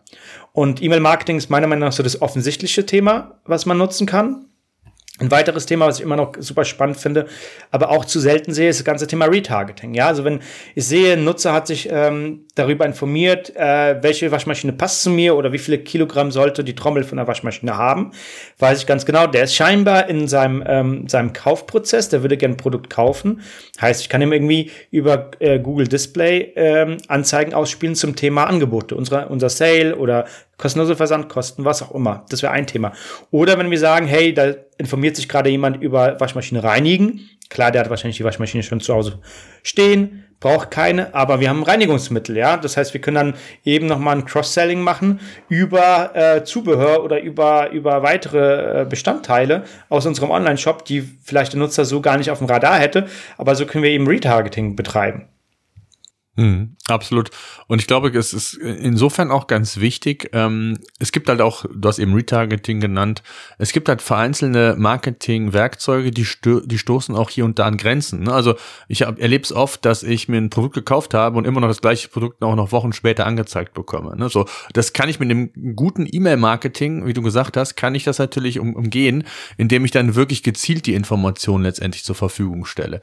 [0.54, 4.46] Und E-Mail-Marketing ist meiner Meinung nach so das offensichtliche Thema, was man nutzen kann.
[5.18, 7.28] Ein weiteres Thema, was ich immer noch super spannend finde,
[7.72, 9.94] aber auch zu selten sehe, ist das ganze Thema Retargeting.
[9.94, 10.42] Ja, also wenn
[10.76, 15.38] ich sehe, ein Nutzer hat sich ähm, darüber informiert, äh, welche Waschmaschine passt zu mir
[15.38, 18.12] oder wie viele Kilogramm sollte die Trommel von der Waschmaschine haben,
[18.60, 19.26] weiß ich ganz genau.
[19.26, 23.40] Der ist scheinbar in seinem ähm, seinem Kaufprozess, der würde gerne ein Produkt kaufen.
[23.80, 28.96] Heißt, ich kann ihm irgendwie über äh, Google Display ähm, Anzeigen ausspielen zum Thema Angebote,
[28.96, 30.26] unser unser Sale oder
[30.58, 32.26] kostenlose Versandkosten, was auch immer.
[32.30, 32.94] Das wäre ein Thema.
[33.32, 37.30] Oder wenn wir sagen, hey, da informiert sich gerade jemand über Waschmaschine reinigen.
[37.50, 39.20] Klar, der hat wahrscheinlich die Waschmaschine schon zu Hause
[39.62, 42.58] stehen, braucht keine, aber wir haben Reinigungsmittel, ja.
[42.58, 47.70] Das heißt, wir können dann eben nochmal ein Cross-Selling machen über äh, Zubehör oder über,
[47.70, 52.40] über weitere äh, Bestandteile aus unserem Online-Shop, die vielleicht der Nutzer so gar nicht auf
[52.40, 55.28] dem Radar hätte, aber so können wir eben Retargeting betreiben.
[56.38, 57.30] Mhm, absolut.
[57.68, 60.30] Und ich glaube, es ist insofern auch ganz wichtig.
[60.34, 63.24] Ähm, es gibt halt auch, du hast eben Retargeting genannt,
[63.58, 66.28] es gibt halt vereinzelte Marketing-Werkzeuge, die,
[66.66, 68.24] die stoßen auch hier und da an Grenzen.
[68.24, 68.34] Ne?
[68.34, 68.56] Also
[68.90, 71.80] ich erlebe es oft, dass ich mir ein Produkt gekauft habe und immer noch das
[71.80, 74.18] gleiche Produkt auch noch Wochen später angezeigt bekomme.
[74.18, 74.28] Ne?
[74.28, 78.20] So, das kann ich mit einem guten E-Mail-Marketing, wie du gesagt hast, kann ich das
[78.20, 79.24] natürlich um, umgehen,
[79.56, 83.00] indem ich dann wirklich gezielt die Informationen letztendlich zur Verfügung stelle.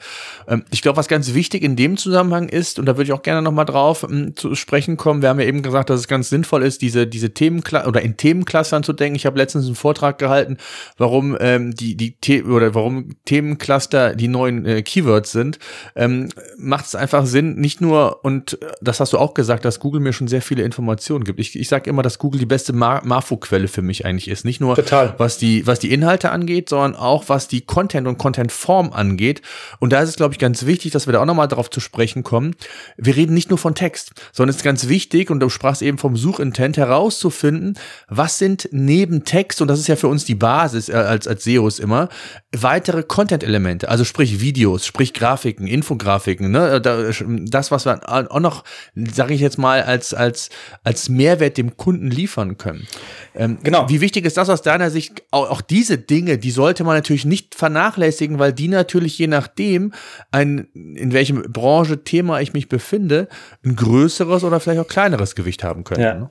[0.47, 3.22] Ähm, ich glaube, was ganz wichtig in dem Zusammenhang ist, und da würde ich auch
[3.23, 5.23] auch gerne nochmal drauf um, zu sprechen kommen.
[5.23, 8.17] Wir haben ja eben gesagt, dass es ganz sinnvoll ist, diese, diese Themen oder in
[8.17, 9.17] Themenclustern zu denken.
[9.17, 10.57] Ich habe letztens einen Vortrag gehalten,
[10.99, 15.59] warum ähm, die, die The oder warum Themencluster die neuen äh, Keywords sind.
[15.95, 20.01] Ähm, Macht es einfach Sinn, nicht nur, und das hast du auch gesagt, dass Google
[20.01, 21.39] mir schon sehr viele Informationen gibt.
[21.39, 24.45] Ich, ich sage immer, dass Google die beste Marfo-Quelle für mich eigentlich ist.
[24.45, 25.15] Nicht nur, Total.
[25.19, 29.43] was die, was die Inhalte angeht, sondern auch, was die Content und Content-Form angeht.
[29.79, 31.81] Und da ist es, glaube ich, ganz wichtig, dass wir da auch nochmal darauf zu
[31.81, 32.55] sprechen kommen.
[32.97, 35.83] Wir wir reden nicht nur von Text, sondern es ist ganz wichtig, und du sprachst
[35.83, 40.35] eben vom Suchintent, herauszufinden, was sind neben Text, und das ist ja für uns die
[40.35, 42.09] Basis äh, als, als SEOs immer,
[42.57, 46.81] weitere Content-Elemente, also sprich Videos, sprich Grafiken, Infografiken, ne?
[46.81, 50.49] das, was wir auch noch, sage ich jetzt mal, als, als,
[50.83, 52.87] als Mehrwert dem Kunden liefern können.
[53.35, 53.89] Ähm, genau.
[53.89, 55.23] Wie wichtig ist das aus deiner Sicht?
[55.31, 59.93] Auch, auch diese Dinge, die sollte man natürlich nicht vernachlässigen, weil die natürlich je nachdem,
[60.31, 65.65] ein, in welchem Branche, Thema ich mich befinde, ein größeres oder vielleicht auch kleineres Gewicht
[65.65, 66.03] haben können.
[66.03, 66.15] Ja.
[66.15, 66.31] Ne?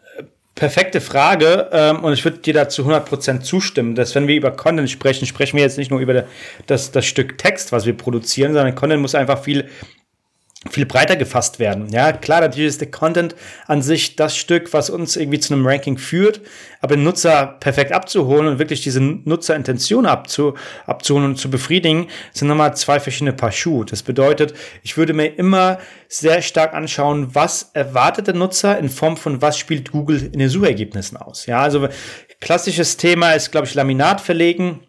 [0.53, 4.89] Perfekte Frage ähm, und ich würde dir dazu 100% zustimmen, dass wenn wir über Content
[4.89, 6.25] sprechen, sprechen wir jetzt nicht nur über
[6.67, 9.69] das, das Stück Text, was wir produzieren, sondern Content muss einfach viel
[10.69, 11.89] viel breiter gefasst werden.
[11.89, 13.35] Ja, klar, natürlich ist der Content
[13.65, 16.41] an sich das Stück, was uns irgendwie zu einem Ranking führt,
[16.81, 20.53] aber den Nutzer perfekt abzuholen und wirklich diese Nutzerintention abzu,
[20.85, 23.85] abzuholen und zu befriedigen, sind nochmal zwei verschiedene Paar Schuhe.
[23.85, 24.53] Das bedeutet,
[24.83, 29.57] ich würde mir immer sehr stark anschauen, was erwartet der Nutzer in Form von was
[29.57, 31.47] spielt Google in den Suchergebnissen aus.
[31.47, 31.87] Ja, also
[32.39, 34.81] klassisches Thema ist, glaube ich, Laminat verlegen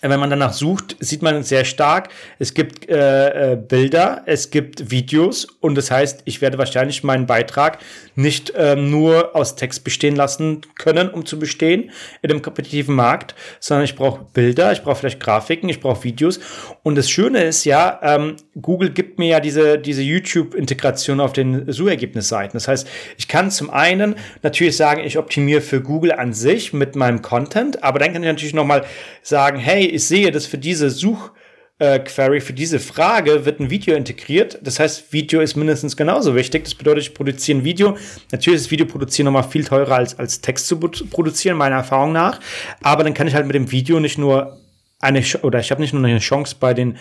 [0.00, 4.90] wenn man danach sucht, sieht man sehr stark, es gibt äh, äh, Bilder, es gibt
[4.90, 7.78] Videos und das heißt, ich werde wahrscheinlich meinen Beitrag
[8.14, 11.90] nicht ähm, nur aus Text bestehen lassen können, um zu bestehen
[12.22, 16.38] in dem kompetitiven Markt, sondern ich brauche Bilder, ich brauche vielleicht Grafiken, ich brauche Videos.
[16.82, 21.70] Und das Schöne ist ja, ähm, Google gibt mir ja diese, diese YouTube-Integration auf den
[21.70, 22.54] Suchergebnisseiten.
[22.54, 26.96] Das heißt, ich kann zum einen natürlich sagen, ich optimiere für Google an sich mit
[26.96, 28.84] meinem Content, aber dann kann ich natürlich nochmal
[29.22, 34.58] sagen, hey, ich sehe, dass für diese Suchquery, für diese Frage wird ein Video integriert.
[34.62, 36.64] Das heißt, Video ist mindestens genauso wichtig.
[36.64, 37.96] Das bedeutet, ich produziere ein Video.
[38.32, 42.40] Natürlich ist Video produzieren nochmal viel teurer als, als Text zu produzieren, meiner Erfahrung nach.
[42.82, 44.58] Aber dann kann ich halt mit dem Video nicht nur
[45.00, 46.96] eine, oder ich habe nicht nur eine Chance bei den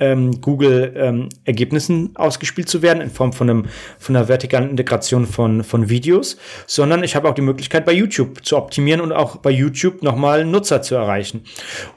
[0.00, 1.28] ähm, Google ähm,
[2.14, 3.66] ausgespielt zu werden in Form von einem
[3.98, 6.36] von einer vertikalen Integration von von Videos,
[6.66, 10.44] sondern ich habe auch die Möglichkeit bei YouTube zu optimieren und auch bei YouTube nochmal
[10.44, 11.44] Nutzer zu erreichen.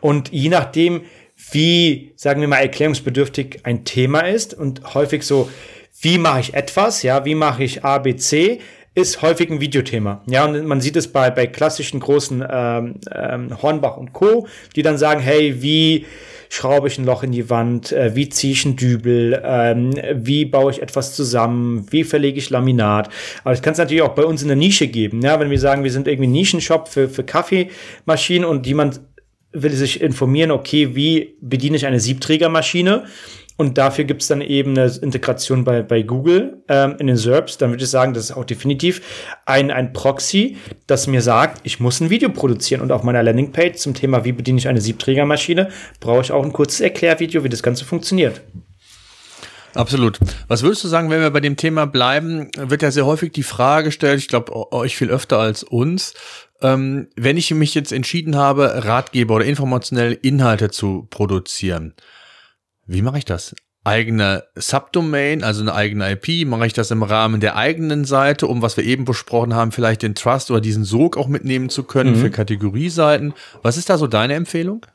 [0.01, 1.01] Und je nachdem,
[1.51, 5.49] wie sagen wir mal erklärungsbedürftig ein Thema ist und häufig so,
[6.01, 8.60] wie mache ich etwas, ja, wie mache ich A, B, C,
[8.95, 10.22] ist häufig ein Videothema.
[10.28, 14.84] Ja, und man sieht es bei, bei klassischen großen ähm, ähm, Hornbach und Co., die
[14.84, 16.06] dann sagen, hey, wie
[16.49, 20.45] schraube ich ein Loch in die Wand, äh, wie ziehe ich einen Dübel, ähm, wie
[20.45, 23.09] baue ich etwas zusammen, wie verlege ich Laminat.
[23.43, 25.21] Aber das kann es natürlich auch bei uns in der Nische geben.
[25.21, 29.01] Ja, wenn wir sagen, wir sind irgendwie Nischenshop für, für Kaffeemaschinen und jemand
[29.53, 33.05] will sich informieren, okay, wie bediene ich eine Siebträgermaschine?
[33.56, 37.58] Und dafür gibt es dann eben eine Integration bei, bei Google ähm, in den SERPs.
[37.58, 39.01] Dann würde ich sagen, das ist auch definitiv
[39.45, 42.82] ein, ein Proxy, das mir sagt, ich muss ein Video produzieren.
[42.82, 46.54] Und auf meiner Landingpage zum Thema, wie bediene ich eine Siebträgermaschine, brauche ich auch ein
[46.54, 48.41] kurzes Erklärvideo, wie das Ganze funktioniert.
[49.76, 50.20] Absolut.
[50.47, 53.43] Was würdest du sagen, wenn wir bei dem Thema bleiben, wird ja sehr häufig die
[53.43, 56.14] Frage gestellt, ich glaube euch viel öfter als uns,
[56.62, 61.95] ähm, wenn ich mich jetzt entschieden habe, Ratgeber oder informationelle Inhalte zu produzieren,
[62.93, 63.55] wie mache ich das?
[63.83, 68.61] Eigene Subdomain, also eine eigene IP, mache ich das im Rahmen der eigenen Seite, um
[68.61, 72.11] was wir eben besprochen haben, vielleicht den Trust oder diesen Sog auch mitnehmen zu können
[72.11, 72.21] mhm.
[72.21, 73.33] für Kategorieseiten.
[73.61, 74.85] Was ist da so deine Empfehlung?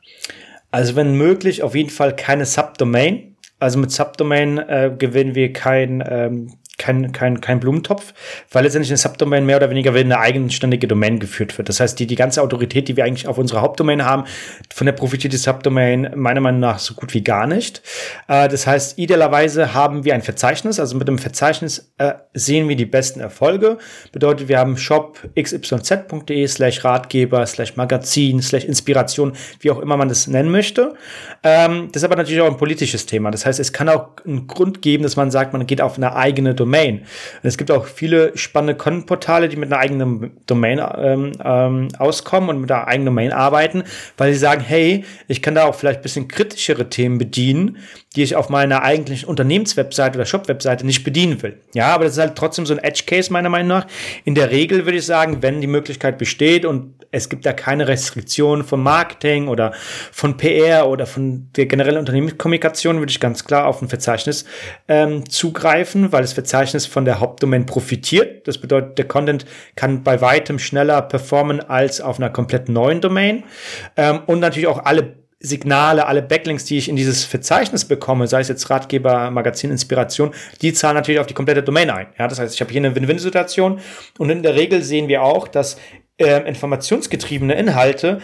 [0.71, 3.35] Also wenn möglich, auf jeden Fall keine Subdomain.
[3.59, 8.13] Also mit Subdomain äh, gewinnen wir kein ähm, kein, kein, kein Blumentopf,
[8.51, 11.69] weil letztendlich eine Subdomain mehr oder weniger wie eine eigenständige Domain geführt wird.
[11.69, 14.23] Das heißt, die, die ganze Autorität, die wir eigentlich auf unserer Hauptdomain haben,
[14.73, 17.83] von der profitiert die Subdomain meiner Meinung nach so gut wie gar nicht.
[18.27, 22.75] Äh, das heißt, idealerweise haben wir ein Verzeichnis, also mit dem Verzeichnis äh, sehen wir
[22.75, 23.77] die besten Erfolge.
[24.11, 30.07] Bedeutet, wir haben shop xyz.de slash Ratgeber, slash Magazin, slash Inspiration, wie auch immer man
[30.07, 30.93] das nennen möchte.
[31.43, 33.31] Ähm, das ist aber natürlich auch ein politisches Thema.
[33.31, 36.15] Das heißt, es kann auch einen Grund geben, dass man sagt, man geht auf eine
[36.15, 36.99] eigene Domain Domain.
[36.99, 42.49] Und es gibt auch viele spannende Content-Portale, die mit einer eigenen Domain ähm, ähm, auskommen
[42.49, 43.83] und mit einer eigenen Domain arbeiten,
[44.17, 47.77] weil sie sagen, hey, ich kann da auch vielleicht bisschen kritischere Themen bedienen,
[48.15, 51.59] die ich auf meiner eigentlichen Unternehmenswebseite oder Shop-Webseite nicht bedienen will.
[51.75, 53.87] Ja, aber das ist halt trotzdem so ein Edge-Case meiner Meinung nach.
[54.25, 57.87] In der Regel würde ich sagen, wenn die Möglichkeit besteht und es gibt da keine
[57.87, 59.73] Restriktionen von Marketing oder
[60.11, 64.45] von PR oder von der generellen Unternehmenskommunikation, würde ich ganz klar auf ein Verzeichnis
[64.87, 68.47] ähm, zugreifen, weil das Verzeichnis von der Hauptdomain profitiert.
[68.47, 69.45] Das bedeutet, der Content
[69.75, 73.43] kann bei weitem schneller performen als auf einer komplett neuen Domain.
[73.97, 78.41] Ähm, und natürlich auch alle Signale, alle Backlinks, die ich in dieses Verzeichnis bekomme, sei
[78.41, 80.31] es jetzt Ratgeber, Magazin, Inspiration,
[80.61, 82.07] die zahlen natürlich auf die komplette Domain ein.
[82.17, 83.79] Ja, das heißt, ich habe hier eine Win-Win-Situation
[84.17, 85.77] und in der Regel sehen wir auch, dass
[86.17, 88.19] äh, informationsgetriebene Inhalte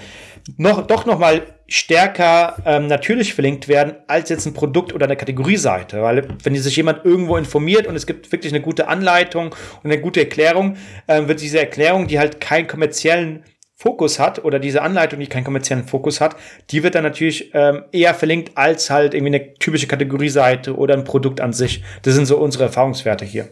[0.58, 5.16] noch, doch noch mal stärker ähm, natürlich verlinkt werden als jetzt ein Produkt oder eine
[5.16, 6.02] Kategorieseite.
[6.02, 10.00] Weil wenn sich jemand irgendwo informiert und es gibt wirklich eine gute Anleitung und eine
[10.00, 10.76] gute Erklärung,
[11.08, 13.44] äh, wird diese Erklärung, die halt keinen kommerziellen
[13.76, 16.36] Fokus hat oder diese Anleitung, die keinen kommerziellen Fokus hat,
[16.72, 21.04] die wird dann natürlich ähm, eher verlinkt als halt irgendwie eine typische Kategorieseite oder ein
[21.04, 21.84] Produkt an sich.
[22.04, 23.50] Das sind so unsere Erfahrungswerte hier.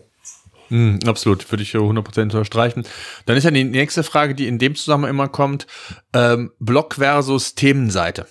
[0.70, 2.84] Mm, absolut, würde ich 100% unterstreichen.
[3.26, 5.68] Dann ist ja die nächste Frage, die in dem Zusammenhang immer kommt,
[6.14, 8.26] ähm, Blog versus Themenseite.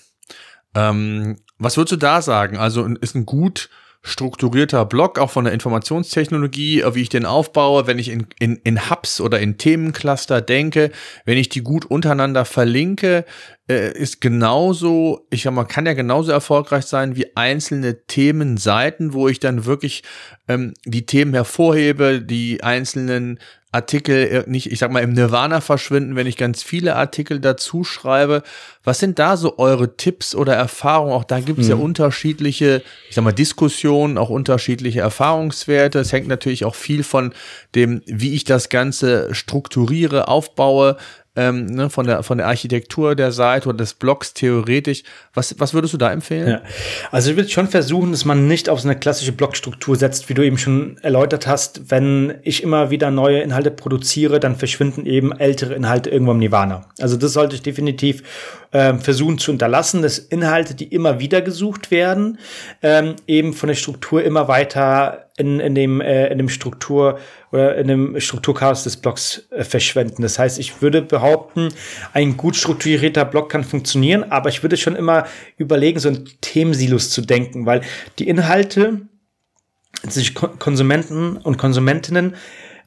[0.74, 2.56] Ähm, was würdest du da sagen?
[2.56, 3.68] Also ist ein gut
[4.02, 8.56] strukturierter Blog, auch von der Informationstechnologie, äh, wie ich den aufbaue, wenn ich in, in,
[8.64, 10.90] in Hubs oder in Themencluster denke,
[11.24, 13.24] wenn ich die gut untereinander verlinke,
[13.68, 19.28] äh, ist genauso, ich sag mal, kann ja genauso erfolgreich sein wie einzelne Themenseiten, wo
[19.28, 20.02] ich dann wirklich
[20.48, 23.38] ähm, die Themen hervorhebe, die einzelnen
[23.72, 27.84] Artikel äh, nicht, ich sag mal, im Nirvana verschwinden, wenn ich ganz viele Artikel dazu
[27.84, 28.42] schreibe.
[28.84, 31.12] Was sind da so eure Tipps oder Erfahrungen?
[31.12, 31.70] Auch da gibt es mhm.
[31.70, 36.00] ja unterschiedliche, ich sag mal, Diskussionen, auch unterschiedliche Erfahrungswerte.
[36.00, 37.32] Es hängt natürlich auch viel von
[37.74, 40.98] dem, wie ich das Ganze strukturiere, aufbaue,
[41.34, 45.02] ähm, ne, von, der, von der Architektur der Seite oder des Blogs theoretisch.
[45.32, 46.48] Was, was würdest du da empfehlen?
[46.48, 46.62] Ja.
[47.10, 50.34] Also ich würde schon versuchen, dass man nicht auf so eine klassische Blogstruktur setzt, wie
[50.34, 51.90] du eben schon erläutert hast.
[51.90, 56.86] Wenn ich immer wieder neue Inhalte produziere, dann verschwinden eben ältere Inhalte irgendwo im Nirvana.
[57.00, 58.22] Also das sollte ich definitiv
[58.72, 62.38] ähm, versuchen zu unterlassen, dass Inhalte, die immer wieder gesucht werden,
[62.82, 67.18] ähm, eben von der Struktur immer weiter in, in, dem, äh, in dem Struktur
[67.52, 70.22] oder in dem Strukturchaos des Blogs äh, verschwenden.
[70.22, 71.68] Das heißt, ich würde behaupten,
[72.12, 75.26] ein gut strukturierter Blog kann funktionieren, aber ich würde schon immer
[75.58, 77.82] überlegen, so ein Themensilos zu denken, weil
[78.18, 79.02] die Inhalte,
[80.04, 82.34] die sich Konsumenten und Konsumentinnen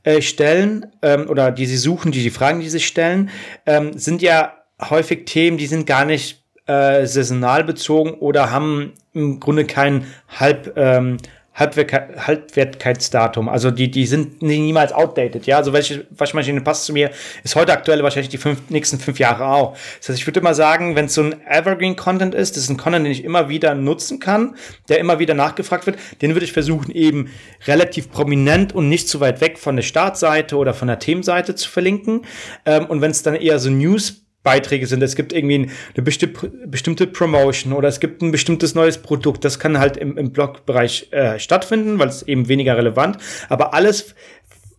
[0.04, 3.30] äh, stellen ähm, oder die sie suchen, die die Fragen, die sie stellen,
[3.66, 9.40] ähm, sind ja häufig Themen, die sind gar nicht äh, saisonal bezogen oder haben im
[9.40, 11.18] Grunde kein halb ähm,
[11.56, 13.48] Halbwertkeitsdatum.
[13.48, 15.46] Also die, die sind niemals outdated.
[15.46, 17.12] Ja, also welche Waschmaschine passt zu mir,
[17.44, 19.78] ist heute aktuell wahrscheinlich die fünf, nächsten fünf Jahre auch.
[20.00, 22.78] Das heißt, ich würde immer sagen, wenn es so ein Evergreen-Content ist, das ist ein
[22.78, 24.56] Content, den ich immer wieder nutzen kann,
[24.90, 27.30] der immer wieder nachgefragt wird, den würde ich versuchen, eben
[27.66, 31.70] relativ prominent und nicht zu weit weg von der Startseite oder von der Themenseite zu
[31.70, 32.26] verlinken.
[32.66, 35.04] Ähm, und wenn es dann eher so News Beiträge sind.
[35.04, 36.30] Es gibt irgendwie eine besti
[36.68, 39.44] bestimmte Promotion oder es gibt ein bestimmtes neues Produkt.
[39.44, 43.18] Das kann halt im, im Blogbereich äh, stattfinden, weil es eben weniger relevant.
[43.50, 44.16] Aber alles,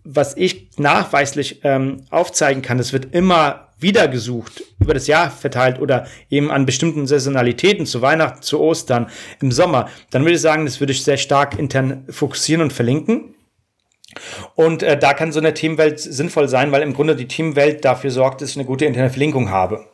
[0.04, 5.80] was ich nachweislich ähm, aufzeigen kann, das wird immer wieder gesucht, über das Jahr verteilt
[5.80, 9.08] oder eben an bestimmten Saisonalitäten, zu Weihnachten, zu Ostern,
[9.42, 13.35] im Sommer, dann würde ich sagen, das würde ich sehr stark intern fokussieren und verlinken.
[14.54, 18.10] Und äh, da kann so eine Teamwelt sinnvoll sein, weil im Grunde die Teamwelt dafür
[18.10, 19.86] sorgt, dass ich eine gute interne Verlinkung habe.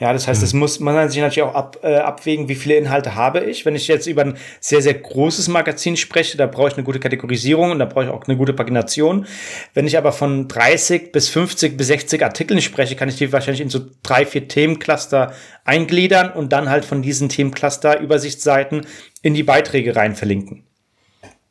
[0.00, 0.60] Ja, das heißt, es mhm.
[0.60, 3.64] muss man sich natürlich auch ab, äh, abwägen, wie viele Inhalte habe ich.
[3.64, 7.00] Wenn ich jetzt über ein sehr, sehr großes Magazin spreche, da brauche ich eine gute
[7.00, 9.26] Kategorisierung und da brauche ich auch eine gute Pagination.
[9.72, 13.60] Wenn ich aber von 30 bis 50 bis 60 Artikeln spreche, kann ich die wahrscheinlich
[13.60, 15.32] in so drei, vier Themencluster
[15.64, 18.86] eingliedern und dann halt von diesen Themencluster Übersichtsseiten
[19.22, 20.64] in die Beiträge rein verlinken.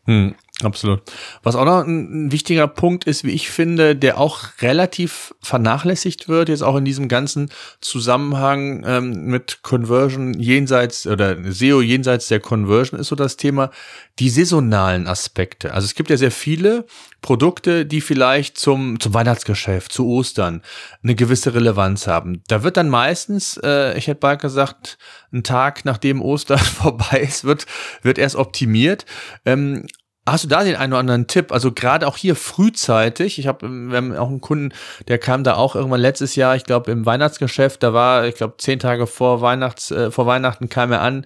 [0.06, 0.36] Hm.
[0.64, 1.02] Absolut.
[1.44, 6.50] Was auch noch ein, wichtiger Punkt ist, wie ich finde, der auch relativ vernachlässigt wird,
[6.50, 7.50] jetzt auch in diesem ganzen
[7.82, 13.72] Zusammenhang ähm, mit Conversion jenseits oder SEO jenseits der Conversion, ist so das Thema
[14.20, 15.74] die saisonalen Aspekte.
[15.74, 16.86] Also es gibt ja sehr viele
[17.22, 20.62] Produkte, die vielleicht zum, zum Weihnachtsgeschäft, zu Ostern
[21.04, 22.44] eine gewisse Relevanz haben.
[22.48, 24.98] Da wird dann meistens, äh, ich hätte bald gesagt,
[25.32, 27.66] ein Tag nachdem Ostern vorbei ist, wird,
[28.04, 29.06] wird erst optimiert.
[29.46, 29.88] Ähm,
[30.26, 31.52] Hast du da den einen oder anderen Tipp?
[31.52, 33.40] Also gerade auch hier frühzeitig.
[33.40, 34.74] Ich habe, wir haben auch einen Kunden,
[35.10, 37.84] der kam da auch irgendwann letztes Jahr, ich glaube im Weihnachtsgeschäft.
[37.84, 41.26] Da war, ich glaube zehn Tage vor Weihnachts, äh, vor Weihnachten kam er an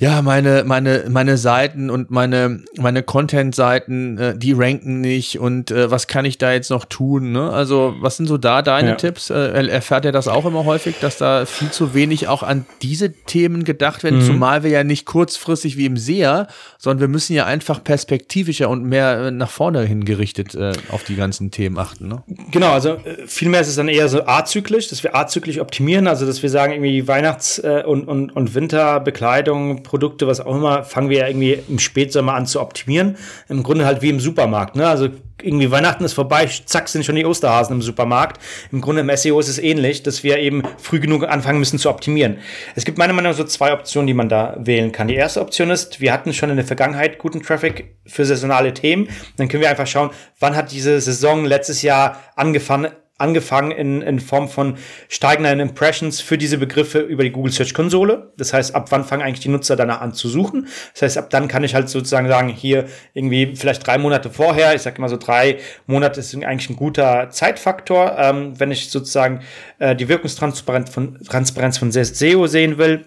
[0.00, 5.90] ja, meine, meine, meine Seiten und meine, meine Content-Seiten, äh, die ranken nicht und äh,
[5.90, 7.32] was kann ich da jetzt noch tun?
[7.32, 7.50] Ne?
[7.50, 8.94] Also, was sind so da deine ja.
[8.94, 9.28] Tipps?
[9.28, 13.12] Äh, erfährt ihr das auch immer häufig, dass da viel zu wenig auch an diese
[13.12, 14.24] Themen gedacht werden, mhm.
[14.24, 16.46] zumal wir ja nicht kurzfristig wie im SEA,
[16.78, 21.16] sondern wir müssen ja einfach perspektivischer und mehr äh, nach vorne hingerichtet äh, auf die
[21.16, 22.08] ganzen Themen achten.
[22.08, 22.22] Ne?
[22.52, 26.24] Genau, also äh, vielmehr ist es dann eher so azyklisch, dass wir azyklisch optimieren, also
[26.24, 31.10] dass wir sagen, irgendwie Weihnachts- äh, und, und, und Winterbekleidung, Produkte, was auch immer, fangen
[31.10, 33.16] wir ja irgendwie im Spätsommer an zu optimieren.
[33.48, 34.76] Im Grunde halt wie im Supermarkt.
[34.76, 34.86] Ne?
[34.86, 35.08] Also
[35.42, 38.40] irgendwie Weihnachten ist vorbei, zack, sind schon die Osterhasen im Supermarkt.
[38.70, 41.90] Im Grunde im SEO ist es ähnlich, dass wir eben früh genug anfangen müssen zu
[41.90, 42.38] optimieren.
[42.76, 45.08] Es gibt meiner Meinung nach so zwei Optionen, die man da wählen kann.
[45.08, 49.08] Die erste Option ist, wir hatten schon in der Vergangenheit guten Traffic für saisonale Themen.
[49.38, 54.20] Dann können wir einfach schauen, wann hat diese Saison letztes Jahr angefangen, angefangen in, in
[54.20, 54.76] Form von
[55.08, 58.32] steigenden Impressions für diese Begriffe über die Google Search Konsole.
[58.36, 60.68] Das heißt, ab wann fangen eigentlich die Nutzer danach an zu suchen?
[60.92, 64.74] Das heißt, ab dann kann ich halt sozusagen sagen, hier irgendwie vielleicht drei Monate vorher,
[64.74, 69.40] ich sage immer so drei Monate ist eigentlich ein guter Zeitfaktor, ähm, wenn ich sozusagen
[69.78, 73.04] äh, die Wirkungstransparenz von, Transparenz von SEO sehen will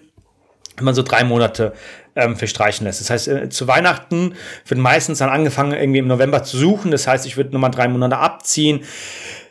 [0.76, 1.72] wenn man so drei Monate
[2.16, 3.00] ähm, verstreichen lässt.
[3.00, 4.34] Das heißt, äh, zu Weihnachten
[4.66, 6.90] wird meistens dann angefangen, irgendwie im November zu suchen.
[6.90, 8.80] Das heißt, ich würde nochmal drei Monate abziehen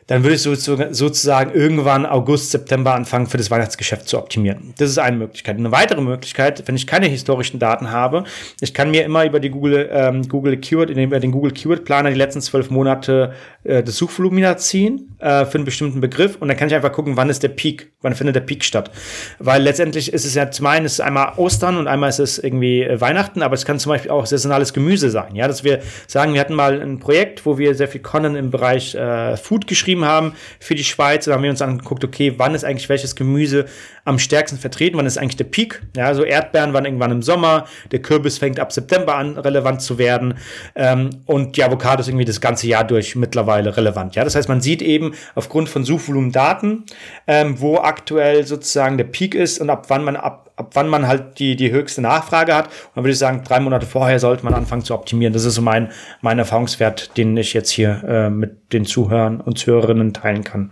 [0.07, 4.73] dann würde ich sozusagen irgendwann August, September anfangen, für das Weihnachtsgeschäft zu optimieren.
[4.77, 5.57] Das ist eine Möglichkeit.
[5.57, 8.23] Eine weitere Möglichkeit, wenn ich keine historischen Daten habe,
[8.59, 12.09] ich kann mir immer über die Google, ähm, Google Keyword, über den Google Keyword Planer
[12.09, 13.33] die letzten zwölf Monate
[13.63, 17.17] äh, das Suchvolumina ziehen äh, für einen bestimmten Begriff und dann kann ich einfach gucken,
[17.17, 18.91] wann ist der Peak, wann findet der Peak statt.
[19.39, 22.39] Weil letztendlich ist es ja zum einen ist es einmal Ostern und einmal ist es
[22.39, 25.35] irgendwie äh, Weihnachten, aber es kann zum Beispiel auch saisonales Gemüse sein.
[25.35, 28.51] Ja, dass wir sagen, wir hatten mal ein Projekt, wo wir sehr viel Connen im
[28.51, 31.25] Bereich äh, Food geschrieben geschrieben haben für die Schweiz.
[31.25, 33.65] Da haben wir uns angeguckt, okay, wann ist eigentlich welches Gemüse
[34.05, 35.81] am stärksten vertreten, wann ist eigentlich der Peak.
[35.95, 39.97] Ja, also Erdbeeren waren irgendwann im Sommer, der Kürbis fängt ab September an, relevant zu
[39.97, 40.35] werden.
[40.75, 44.15] Ähm, und die Avocado ist irgendwie das ganze Jahr durch mittlerweile relevant.
[44.15, 46.83] Ja, das heißt, man sieht eben aufgrund von Suchvolumendaten,
[47.27, 51.07] ähm, wo aktuell sozusagen der Peak ist und ab wann man ab, ab wann man
[51.07, 52.67] halt die, die höchste Nachfrage hat.
[52.67, 55.33] Und dann würde ich sagen, drei Monate vorher sollte man anfangen zu optimieren.
[55.33, 55.91] Das ist so mein,
[56.21, 60.71] mein Erfahrungswert, den ich jetzt hier äh, mit den Zuhörern und Zuhörerinnen teilen kann.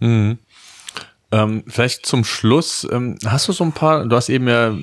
[0.00, 0.38] Mhm.
[1.32, 4.74] Ähm, vielleicht zum Schluss, ähm, hast du so ein paar, du hast eben ja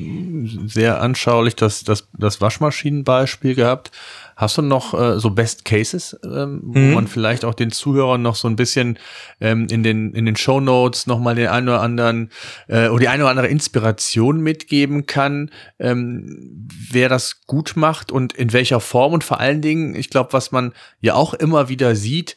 [0.65, 3.91] sehr anschaulich das, das, das Waschmaschinenbeispiel gehabt.
[4.35, 6.73] Hast du noch äh, so Best Cases, ähm, mhm.
[6.73, 8.97] wo man vielleicht auch den Zuhörern noch so ein bisschen
[9.41, 12.31] ähm, in den in den Show Notes noch mal den einen oder anderen
[12.67, 18.33] äh, oder die eine oder andere Inspiration mitgeben kann, ähm, wer das gut macht und
[18.33, 21.95] in welcher Form und vor allen Dingen, ich glaube, was man ja auch immer wieder
[21.95, 22.35] sieht,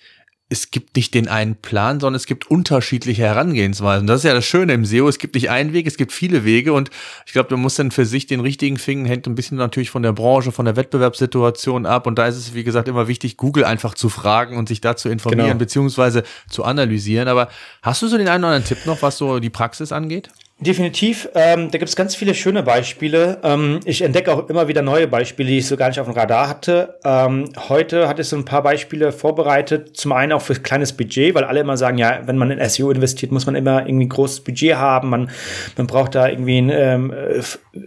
[0.53, 4.07] es gibt nicht den einen Plan, sondern es gibt unterschiedliche Herangehensweisen.
[4.07, 5.09] Das ist ja das Schöne im SEO.
[5.09, 6.90] Es gibt nicht einen Weg, es gibt viele Wege und
[7.26, 10.03] ich glaube, du musst dann für sich den richtigen finden, hängt ein bisschen natürlich von
[10.03, 13.64] der Branche, von der Wettbewerbssituation ab und da ist es, wie gesagt, immer wichtig, Google
[13.64, 15.59] einfach zu fragen und sich da zu informieren genau.
[15.59, 17.28] beziehungsweise zu analysieren.
[17.28, 17.48] Aber
[17.80, 20.28] hast du so den einen oder anderen Tipp noch, was so die Praxis angeht?
[20.62, 21.28] Definitiv.
[21.34, 23.38] Ähm, da gibt es ganz viele schöne Beispiele.
[23.42, 26.14] Ähm, ich entdecke auch immer wieder neue Beispiele, die ich so gar nicht auf dem
[26.14, 27.00] Radar hatte.
[27.04, 29.96] Ähm, heute hatte ich so ein paar Beispiele vorbereitet.
[29.96, 32.92] Zum einen auch für kleines Budget, weil alle immer sagen, ja, wenn man in SEO
[32.92, 35.10] investiert, muss man immer irgendwie ein großes Budget haben.
[35.10, 35.30] Man,
[35.76, 37.14] man braucht da irgendwie einen ähm,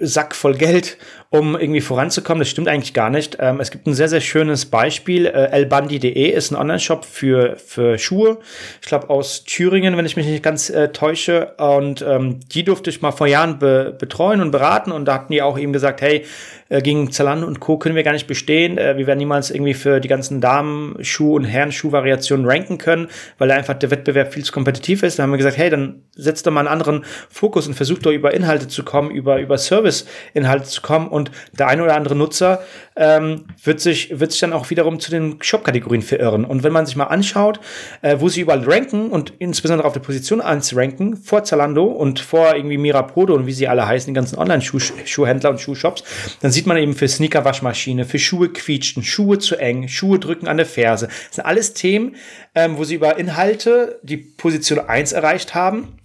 [0.02, 0.98] Sack voll Geld,
[1.38, 2.40] um irgendwie voranzukommen.
[2.40, 3.38] Das stimmt eigentlich gar nicht.
[3.40, 5.26] Ähm, es gibt ein sehr, sehr schönes Beispiel.
[5.26, 8.38] Äh, elbandi.de ist ein Online-Shop für, für Schuhe.
[8.82, 11.54] Ich glaube aus Thüringen, wenn ich mich nicht ganz äh, täusche.
[11.58, 15.32] Und ähm, die durfte ich mal vor Jahren be betreuen und beraten und da hatten
[15.32, 16.26] die auch eben gesagt, hey,
[16.70, 17.78] äh, gegen Zalando und Co.
[17.78, 18.78] können wir gar nicht bestehen.
[18.78, 23.08] Äh, wir werden niemals irgendwie für die ganzen Damen-Schuh- und Herren-Schuh-Variationen ranken können,
[23.38, 25.20] weil einfach der Wettbewerb viel zu kompetitiv ist.
[25.20, 28.12] Da haben wir gesagt, hey, dann setzt doch mal einen anderen Fokus und versucht doch
[28.12, 32.64] über Inhalte zu kommen, über, über Service-Inhalte zu kommen und der eine oder andere Nutzer
[32.96, 36.46] ähm, wird, sich, wird sich dann auch wiederum zu den Shop-Kategorien verirren.
[36.46, 37.60] Und wenn man sich mal anschaut,
[38.02, 42.20] äh, wo sie überall ranken und insbesondere auf der Position 1 ranken, vor Zalando und
[42.20, 46.04] vor irgendwie Mirapodo und wie sie alle heißen, die ganzen Online-Schuhhändler und Schuhshops,
[46.42, 50.58] dann sieht man eben für Sneaker-Waschmaschine, für Schuhe quietschen, Schuhe zu eng, Schuhe drücken an
[50.58, 51.08] der Ferse.
[51.08, 52.16] Das sind alles Themen,
[52.56, 56.00] ähm, wo sie über Inhalte die Position 1 erreicht haben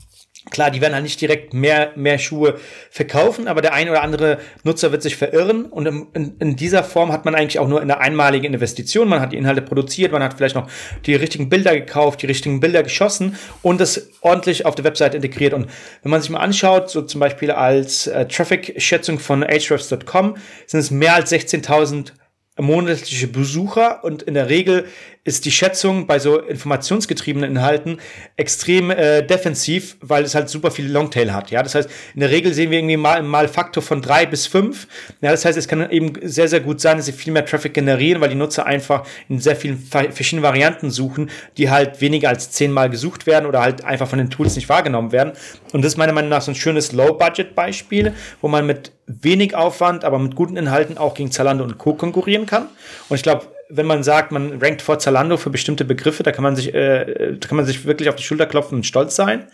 [0.51, 2.59] Klar, die werden halt nicht direkt mehr, mehr Schuhe
[2.91, 6.83] verkaufen, aber der ein oder andere Nutzer wird sich verirren und in, in, in, dieser
[6.83, 9.09] Form hat man eigentlich auch nur eine einmalige Investition.
[9.09, 10.69] Man hat die Inhalte produziert, man hat vielleicht noch
[11.07, 15.55] die richtigen Bilder gekauft, die richtigen Bilder geschossen und das ordentlich auf der Website integriert.
[15.55, 15.69] Und
[16.03, 20.37] wenn man sich mal anschaut, so zum Beispiel als äh, Traffic-Schätzung von Ahrefs.com,
[20.67, 22.13] sind es mehr als 16.000
[22.59, 24.87] monatliche Besucher und in der Regel
[25.31, 27.99] ist die Schätzung bei so informationsgetriebenen Inhalten
[28.37, 31.51] extrem äh, defensiv, weil es halt super viel Longtail hat.
[31.51, 34.47] Ja, das heißt, in der Regel sehen wir irgendwie mal, mal Faktor von drei bis
[34.47, 34.89] fünf.
[35.21, 37.75] Ja, das heißt, es kann eben sehr, sehr gut sein, dass sie viel mehr Traffic
[37.75, 42.51] generieren, weil die Nutzer einfach in sehr vielen verschiedenen Varianten suchen, die halt weniger als
[42.51, 45.33] zehnmal gesucht werden oder halt einfach von den Tools nicht wahrgenommen werden.
[45.73, 50.05] Und das ist meiner Meinung nach so ein schönes Low-Budget-Beispiel, wo man mit wenig Aufwand,
[50.05, 51.95] aber mit guten Inhalten auch gegen Zalando und Co.
[51.95, 52.69] konkurrieren kann.
[53.09, 56.43] Und ich glaube, wenn man sagt, man rankt vor Zalando für bestimmte Begriffe, da kann
[56.43, 59.47] man sich, äh, da kann man sich wirklich auf die Schulter klopfen und stolz sein.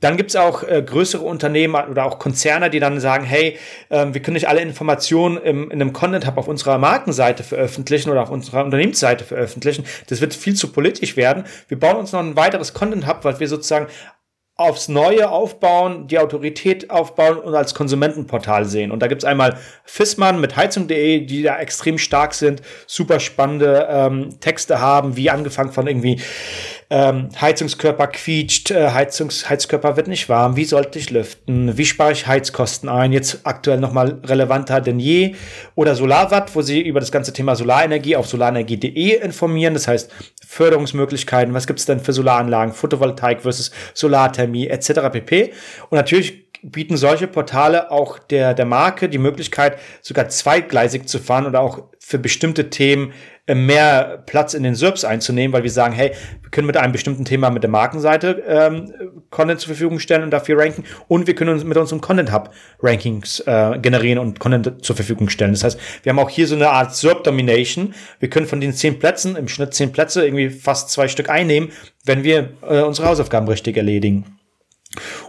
[0.00, 3.58] Dann gibt's auch äh, größere Unternehmen oder auch Konzerne, die dann sagen, hey,
[3.90, 8.10] äh, wir können nicht alle Informationen im, in einem Content Hub auf unserer Markenseite veröffentlichen
[8.10, 9.84] oder auf unserer Unternehmensseite veröffentlichen.
[10.08, 11.44] Das wird viel zu politisch werden.
[11.68, 13.86] Wir bauen uns noch ein weiteres Content Hub, weil wir sozusagen
[14.60, 18.92] aufs Neue aufbauen, die Autorität aufbauen und als Konsumentenportal sehen.
[18.92, 24.38] Und da gibt's einmal Fissmann mit Heizung.de, die da extrem stark sind, super spannende ähm,
[24.40, 26.20] Texte haben, wie angefangen von irgendwie
[26.92, 32.10] ähm, Heizungskörper quietscht, äh, Heizungs Heizkörper wird nicht warm, wie sollte ich lüften, wie spare
[32.10, 35.36] ich Heizkosten ein, jetzt aktuell nochmal relevanter denn je.
[35.76, 40.10] Oder Solarwatt, wo sie über das ganze Thema Solarenergie auf solarenergie.de informieren, das heißt
[40.44, 45.10] Förderungsmöglichkeiten, was gibt es denn für Solaranlagen, Photovoltaik versus Solarthermie etc.
[45.12, 45.52] pp.
[45.90, 51.46] Und natürlich bieten solche Portale auch der, der Marke die Möglichkeit, sogar zweigleisig zu fahren
[51.46, 53.12] oder auch für bestimmte Themen
[53.46, 56.92] äh, mehr Platz in den SERPs einzunehmen, weil wir sagen, hey, wir können mit einem
[56.92, 58.92] bestimmten Thema mit der Markenseite ähm,
[59.30, 62.50] Content zur Verfügung stellen und dafür ranken und wir können uns mit unserem Content Hub
[62.82, 65.52] Rankings äh, generieren und Content zur Verfügung stellen.
[65.52, 67.94] Das heißt, wir haben auch hier so eine Art SERP Domination.
[68.18, 71.70] Wir können von den zehn Plätzen, im Schnitt zehn Plätze, irgendwie fast zwei Stück einnehmen,
[72.04, 74.38] wenn wir äh, unsere Hausaufgaben richtig erledigen.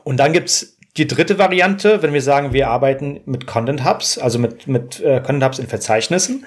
[0.03, 4.39] Und dann gibt's die dritte Variante, wenn wir sagen, wir arbeiten mit Content Hubs, also
[4.39, 6.45] mit, mit äh, Content Hubs in Verzeichnissen.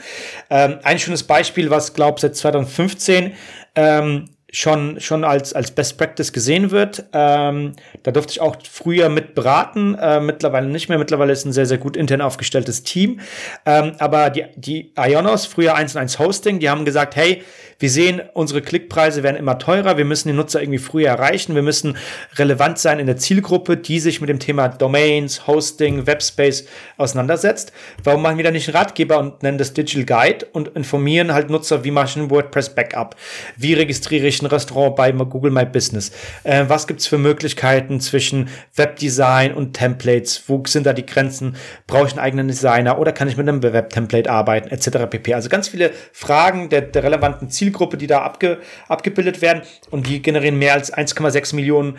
[0.51, 3.33] Ähm, ein schönes Beispiel, was glaube seit 2015
[3.75, 7.05] ähm, schon, schon als, als Best Practice gesehen wird.
[7.13, 7.73] Ähm,
[8.03, 10.99] da durfte ich auch früher mit beraten, äh, mittlerweile nicht mehr.
[10.99, 13.21] Mittlerweile ist ein sehr, sehr gut intern aufgestelltes Team.
[13.67, 17.43] Ähm, aber die, die Ionos, früher 1 1 Hosting, die haben gesagt, hey,
[17.79, 19.97] wir sehen, unsere Klickpreise werden immer teurer.
[19.97, 21.55] Wir müssen den Nutzer irgendwie früher erreichen.
[21.55, 21.97] Wir müssen
[22.37, 26.67] relevant sein in der Zielgruppe, die sich mit dem Thema Domains, Hosting, Webspace
[26.97, 27.73] auseinandersetzt.
[28.03, 31.51] Warum machen wir da nicht einen Ratgeber und nennen das Digital Guide und informieren halt
[31.51, 33.17] Nutzer, wie mache ich ein WordPress Backup?
[33.57, 36.13] Wie registriere ich ein Restaurant bei Google My Business?
[36.45, 40.45] Äh, was gibt's für Möglichkeiten zwischen Webdesign und Templates?
[40.47, 41.57] Wo sind da die Grenzen?
[41.87, 44.69] Brauche ich einen eigenen Designer oder kann ich mit einem Web-Template arbeiten?
[44.69, 44.91] Etc.
[45.11, 45.35] pp.
[45.35, 48.59] Also ganz viele Fragen der, der relevanten Zielgruppe Zielgruppe, die da abge,
[48.89, 51.99] abgebildet werden und die generieren mehr als 1,6 Millionen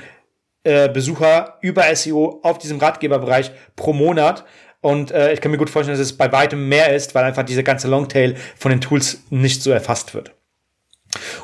[0.64, 4.46] äh, Besucher über SEO auf diesem Ratgeberbereich pro Monat.
[4.82, 7.44] Und äh, ich kann mir gut vorstellen, dass es bei weitem mehr ist, weil einfach
[7.44, 10.34] diese ganze Longtail von den Tools nicht so erfasst wird.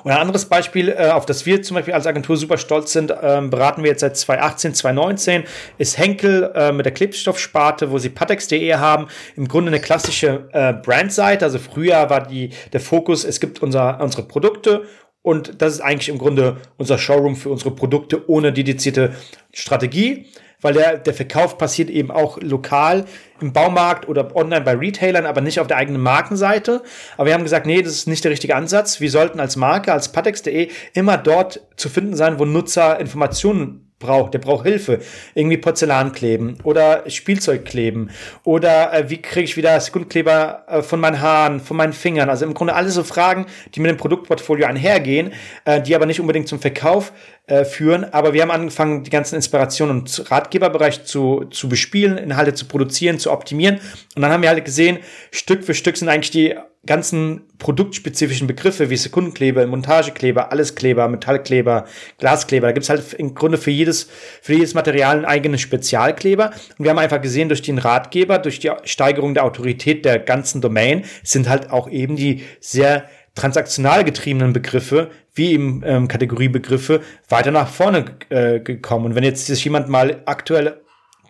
[0.03, 3.13] Und ein anderes Beispiel, äh, auf das wir zum Beispiel als Agentur super stolz sind,
[3.21, 5.43] ähm, beraten wir jetzt seit 2018, 2019,
[5.77, 9.07] ist Henkel äh, mit der Klebstoffsparte, wo sie patex.de haben.
[9.35, 11.45] Im Grunde eine klassische äh, Brandseite.
[11.45, 14.83] Also früher war die, der Fokus, es gibt unser, unsere Produkte
[15.23, 19.13] und das ist eigentlich im Grunde unser Showroom für unsere Produkte ohne dedizierte
[19.53, 20.25] Strategie
[20.61, 23.05] weil der, der Verkauf passiert eben auch lokal
[23.41, 26.83] im Baumarkt oder online bei Retailern, aber nicht auf der eigenen Markenseite.
[27.17, 28.99] Aber wir haben gesagt, nee, das ist nicht der richtige Ansatz.
[28.99, 34.33] Wir sollten als Marke, als patex.de immer dort zu finden sein, wo Nutzer Informationen braucht,
[34.33, 34.99] der braucht Hilfe.
[35.33, 38.09] Irgendwie Porzellan kleben oder Spielzeug kleben
[38.43, 42.29] oder äh, wie kriege ich wieder Sekundkleber äh, von meinen Haaren, von meinen Fingern.
[42.29, 45.31] Also im Grunde alle so Fragen, die mit dem Produktportfolio einhergehen,
[45.63, 47.13] äh, die aber nicht unbedingt zum Verkauf
[47.47, 48.05] äh, führen.
[48.13, 53.19] Aber wir haben angefangen, die ganzen Inspirationen und Ratgeberbereich zu, zu bespielen, Inhalte zu produzieren,
[53.19, 53.79] zu optimieren.
[54.15, 54.99] Und dann haben wir halt gesehen,
[55.31, 61.85] Stück für Stück sind eigentlich die ganzen produktspezifischen Begriffe wie Sekundenkleber, Montagekleber, Alleskleber, Metallkleber,
[62.17, 62.67] Glaskleber.
[62.67, 64.09] Da gibt's halt im Grunde für jedes,
[64.41, 66.51] für jedes Material einen eigenen Spezialkleber.
[66.77, 70.59] Und wir haben einfach gesehen, durch den Ratgeber, durch die Steigerung der Autorität der ganzen
[70.61, 73.05] Domain sind halt auch eben die sehr
[73.35, 79.05] transaktional getriebenen Begriffe, wie eben ähm, Kategoriebegriffe, weiter nach vorne äh, gekommen.
[79.05, 80.81] Und wenn jetzt sich jemand mal aktuell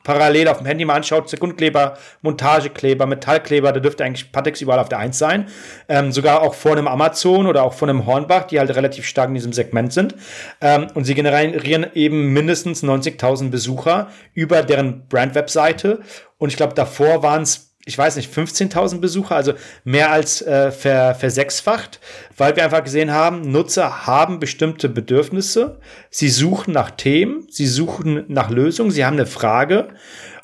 [0.03, 4.89] parallel auf dem Handy mal anschaut, Sekundkleber, Montagekleber, Metallkleber, da dürfte eigentlich Patex überall auf
[4.89, 5.47] der Eins sein.
[5.87, 9.29] Ähm, sogar auch vor einem Amazon oder auch vor einem Hornbach, die halt relativ stark
[9.29, 10.15] in diesem Segment sind.
[10.59, 15.99] Ähm, und sie generieren eben mindestens 90.000 Besucher über deren Brand-Webseite.
[16.37, 19.53] Und ich glaube, davor waren es ich weiß nicht, 15.000 Besucher, also
[19.83, 21.99] mehr als äh, ver, versechsfacht,
[22.37, 25.79] weil wir einfach gesehen haben, Nutzer haben bestimmte Bedürfnisse,
[26.09, 29.89] sie suchen nach Themen, sie suchen nach Lösungen, sie haben eine Frage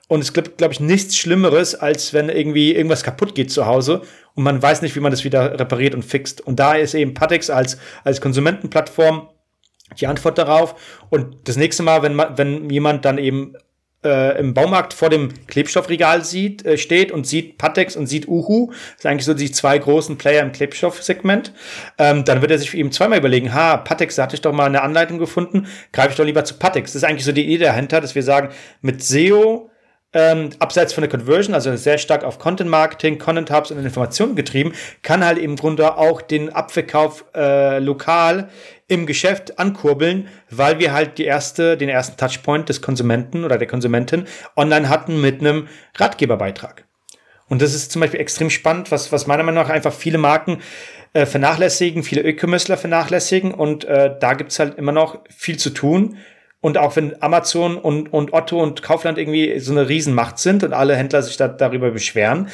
[0.07, 4.01] Und es gibt, glaube ich, nichts Schlimmeres, als wenn irgendwie irgendwas kaputt geht zu Hause
[4.35, 6.41] und man weiß nicht, wie man das wieder repariert und fixt.
[6.41, 9.29] Und da ist eben Patex als, als Konsumentenplattform
[9.99, 10.75] die Antwort darauf.
[11.09, 13.55] Und das nächste Mal, wenn, man, wenn jemand dann eben
[14.04, 18.72] äh, im Baumarkt vor dem Klebstoffregal sieht, äh, steht und sieht Patex und sieht Uhu,
[18.72, 21.54] das sind eigentlich so die zwei großen Player im Klebstoffsegment,
[21.98, 24.66] ähm, dann wird er sich eben zweimal überlegen, ha, Patex, da hatte ich doch mal
[24.66, 26.93] eine Anleitung gefunden, greife ich doch lieber zu Patex.
[26.93, 28.50] Das ist eigentlich so die Idee dahinter, dass wir sagen,
[28.82, 29.70] mit SEO
[30.14, 34.36] ähm, abseits von der Conversion, also sehr stark auf Content Marketing, Content Hubs und Informationen
[34.36, 38.49] getrieben, kann halt im Grunde auch den Abverkauf äh, lokal
[38.88, 43.68] im Geschäft ankurbeln, weil wir halt die erste, den ersten Touchpoint des Konsumenten oder der
[43.68, 46.86] Konsumentin online hatten mit einem Ratgeberbeitrag.
[47.49, 50.62] Und das ist zum Beispiel extrem spannend, was, was meiner Meinung nach einfach viele Marken
[51.14, 53.53] äh, vernachlässigen, viele E-Commercer vernachlässigen.
[53.53, 56.18] Und äh, da gibt's halt immer noch viel zu tun.
[56.60, 60.74] Und auch wenn Amazon und, und Otto und Kaufland irgendwie so eine Riesenmacht sind und
[60.74, 62.49] alle Händler sich da, darüber beschweren,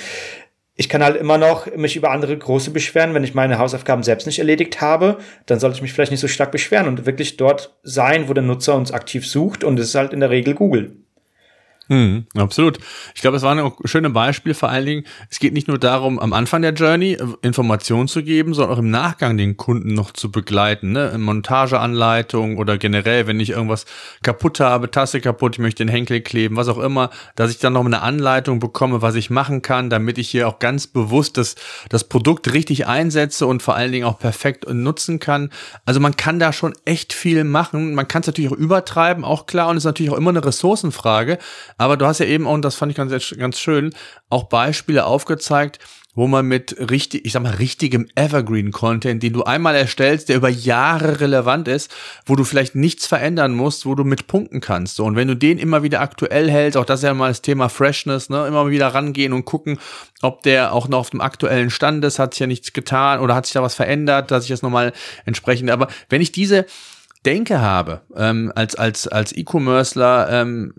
[0.75, 4.25] ich kann halt immer noch mich über andere große beschweren, wenn ich meine Hausaufgaben selbst
[4.25, 7.77] nicht erledigt habe, dann sollte ich mich vielleicht nicht so stark beschweren und wirklich dort
[7.83, 11.02] sein, wo der Nutzer uns aktiv sucht und es ist halt in der Regel Google.
[11.93, 12.79] Mhm, absolut.
[13.13, 15.03] Ich glaube, es war ein schönes Beispiel vor allen Dingen.
[15.29, 18.79] Es geht nicht nur darum, am Anfang der Journey äh, Informationen zu geben, sondern auch
[18.79, 20.91] im Nachgang den Kunden noch zu begleiten.
[20.91, 21.13] Ne?
[21.19, 23.85] Montageanleitung oder generell, wenn ich irgendwas
[24.23, 27.73] kaputt habe, Tasse kaputt, ich möchte den Henkel kleben, was auch immer, dass ich dann
[27.73, 31.55] noch eine Anleitung bekomme, was ich machen kann, damit ich hier auch ganz bewusst das,
[31.89, 35.51] das Produkt richtig einsetze und vor allen Dingen auch perfekt nutzen kann.
[35.85, 37.93] Also man kann da schon echt viel machen.
[37.93, 40.43] Man kann es natürlich auch übertreiben, auch klar, und es ist natürlich auch immer eine
[40.43, 41.37] Ressourcenfrage.
[41.83, 43.93] Aber du hast ja eben, und das fand ich ganz, ganz schön,
[44.29, 45.79] auch Beispiele aufgezeigt,
[46.15, 50.47] wo man mit richtig, ich sag mal, richtigem Evergreen-Content, den du einmal erstellst, der über
[50.47, 51.93] Jahre relevant ist,
[52.25, 54.95] wo du vielleicht nichts verändern musst, wo du mit punkten kannst.
[54.95, 57.41] So, und wenn du den immer wieder aktuell hältst, auch das ist ja mal das
[57.41, 59.77] Thema Freshness, ne, immer wieder rangehen und gucken,
[60.21, 63.35] ob der auch noch auf dem aktuellen Stand ist, hat sich ja nichts getan oder
[63.35, 64.93] hat sich da was verändert, dass ich das nochmal
[65.25, 66.65] entsprechend, aber wenn ich diese
[67.25, 70.73] Denke habe, ähm, als, als, als E-Commercer, ähm,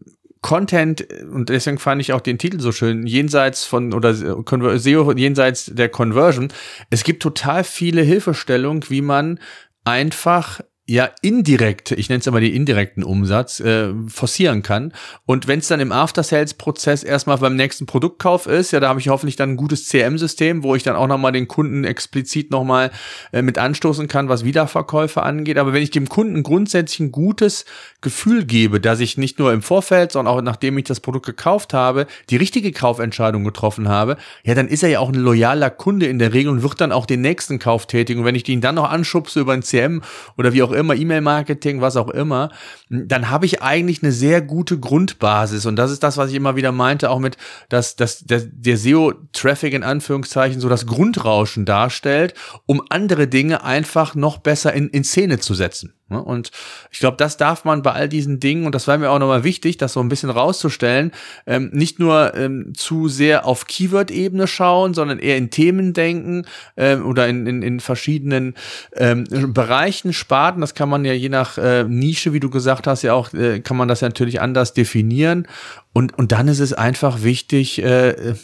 [0.45, 5.70] Content, und deswegen fand ich auch den Titel so schön, jenseits von, oder SEO jenseits
[5.72, 6.53] der Conversion.
[6.90, 9.40] Es gibt total viele Hilfestellungen, wie man
[9.84, 14.93] einfach ja indirekt, ich nenne es immer die indirekten Umsatz, äh, forcieren kann.
[15.24, 19.09] Und wenn es dann im After-Sales-Prozess erstmal beim nächsten Produktkauf ist, ja, da habe ich
[19.09, 22.91] hoffentlich dann ein gutes CM-System, wo ich dann auch nochmal den Kunden explizit nochmal
[23.32, 25.57] äh, mit anstoßen kann, was Wiederverkäufe angeht.
[25.57, 27.64] Aber wenn ich dem Kunden grundsätzlich ein gutes
[28.03, 31.72] Gefühl gebe, dass ich nicht nur im Vorfeld, sondern auch nachdem ich das Produkt gekauft
[31.72, 36.07] habe, die richtige Kaufentscheidung getroffen habe, ja, dann ist er ja auch ein loyaler Kunde
[36.07, 38.20] in der Regel und wird dann auch den nächsten Kauf tätigen.
[38.20, 40.03] Und wenn ich ihn dann noch anschubse über ein CM
[40.37, 42.51] oder wie auch immer, E-Mail-Marketing, was auch immer,
[42.91, 45.66] dann habe ich eigentlich eine sehr gute Grundbasis.
[45.66, 47.37] Und das ist das, was ich immer wieder meinte, auch mit,
[47.68, 52.35] dass, dass, dass der SEO-Traffic in Anführungszeichen so das Grundrauschen darstellt,
[52.66, 55.95] um andere Dinge einfach noch besser in, in Szene zu setzen.
[56.09, 56.22] Ne?
[56.22, 56.50] Und
[56.90, 59.42] ich glaube, das darf man bei all diesen Dingen, und das war mir auch nochmal
[59.42, 61.12] wichtig, das so ein bisschen rauszustellen,
[61.46, 66.46] ähm, nicht nur ähm, zu sehr auf Keyword-Ebene schauen, sondern eher in Themen denken
[66.76, 68.55] ähm, oder in, in, in verschiedenen
[68.96, 69.24] ähm,
[69.55, 70.61] Bereichen, Sparten.
[70.61, 73.61] Das kann man ja je nach äh, Nische, wie du gesagt hast, ja auch, äh,
[73.61, 75.48] kann man das ja natürlich anders definieren.
[75.95, 78.34] Und, und dann ist es einfach wichtig, äh,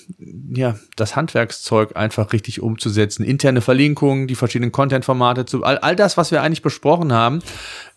[0.55, 3.25] ja, das Handwerkszeug einfach richtig umzusetzen.
[3.25, 7.41] Interne Verlinkungen, die verschiedenen Content-Formate, zu, all, all das, was wir eigentlich besprochen haben,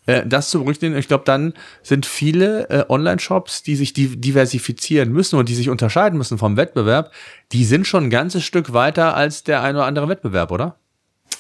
[0.08, 0.97] äh, das zu berücksichtigen.
[0.97, 6.18] Ich glaube, dann sind viele äh, Online-Shops, die sich diversifizieren müssen und die sich unterscheiden
[6.18, 7.12] müssen vom Wettbewerb,
[7.51, 10.78] die sind schon ein ganzes Stück weiter als der ein oder andere Wettbewerb, oder?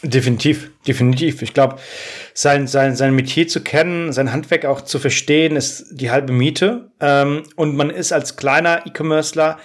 [0.05, 1.41] Definitiv, definitiv.
[1.41, 1.77] Ich glaube,
[2.33, 6.91] sein, sein, sein Metier zu kennen, sein Handwerk auch zu verstehen, ist die halbe Miete.
[6.99, 9.57] Ähm, und man ist als kleiner E-Commercer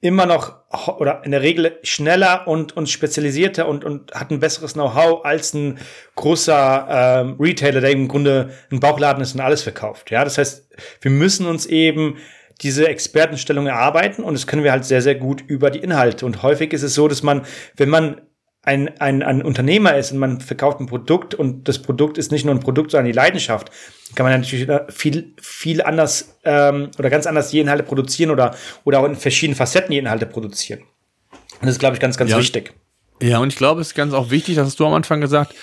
[0.00, 0.56] immer noch
[0.98, 5.54] oder in der Regel schneller und, und spezialisierter und, und hat ein besseres Know-how als
[5.54, 5.78] ein
[6.16, 10.10] großer ähm, Retailer, der im Grunde ein Bauchladen ist und alles verkauft.
[10.10, 10.68] Ja, das heißt,
[11.00, 12.16] wir müssen uns eben
[12.60, 16.26] diese Expertenstellung erarbeiten und das können wir halt sehr, sehr gut über die Inhalte.
[16.26, 18.20] Und häufig ist es so, dass man, wenn man
[18.66, 22.44] ein, ein, ein Unternehmer ist und man verkauft ein Produkt und das Produkt ist nicht
[22.44, 23.70] nur ein Produkt, sondern die Leidenschaft,
[24.16, 28.98] kann man natürlich viel, viel anders ähm, oder ganz anders die Inhalte produzieren oder, oder
[28.98, 30.80] auch in verschiedenen Facetten die Inhalte produzieren.
[30.80, 32.38] Und das ist, glaube ich, ganz, ganz ja.
[32.38, 32.74] wichtig.
[33.22, 35.54] Ja, und ich glaube, es ist ganz auch wichtig, das hast du am Anfang gesagt,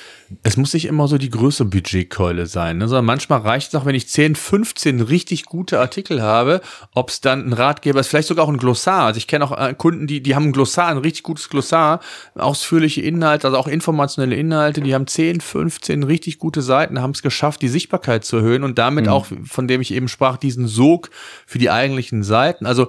[0.44, 2.88] es muss nicht immer so die größere Budgetkeule sein, ne?
[2.88, 6.62] sondern manchmal reicht es auch, wenn ich 10, 15 richtig gute Artikel habe,
[6.94, 9.06] ob es dann ein Ratgeber ist, vielleicht sogar auch ein Glossar.
[9.06, 12.00] Also ich kenne auch äh, Kunden, die, die haben ein Glossar, ein richtig gutes Glossar,
[12.36, 17.22] ausführliche Inhalte, also auch informationelle Inhalte, die haben 10, 15 richtig gute Seiten, haben es
[17.22, 19.12] geschafft, die Sichtbarkeit zu erhöhen und damit mhm.
[19.12, 21.10] auch, von dem ich eben sprach, diesen Sog
[21.46, 22.66] für die eigentlichen Seiten.
[22.66, 22.88] Also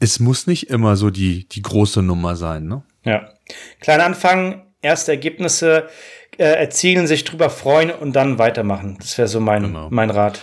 [0.00, 2.82] es muss nicht immer so die, die große Nummer sein, ne?
[3.04, 3.30] Ja.
[3.80, 5.88] Kleiner Anfang, erste Ergebnisse
[6.38, 8.96] äh, erzielen, sich drüber freuen und dann weitermachen.
[9.00, 9.88] Das wäre so mein, genau.
[9.90, 10.40] mein Rat.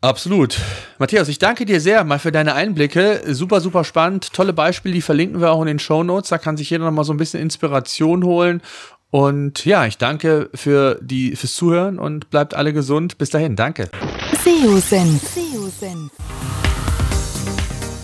[0.00, 0.60] Absolut.
[0.98, 3.22] Matthias, ich danke dir sehr mal für deine Einblicke.
[3.28, 4.34] Super, super spannend.
[4.34, 6.28] Tolle Beispiele, die verlinken wir auch in den Show Notes.
[6.28, 8.60] Da kann sich jeder noch mal so ein bisschen Inspiration holen.
[9.10, 13.16] Und ja, ich danke für die, fürs Zuhören und bleibt alle gesund.
[13.16, 13.88] Bis dahin, danke.
[14.44, 15.22] SEO-Senf.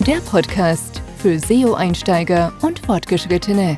[0.07, 3.77] Der Podcast für SEO-Einsteiger und Fortgeschrittene.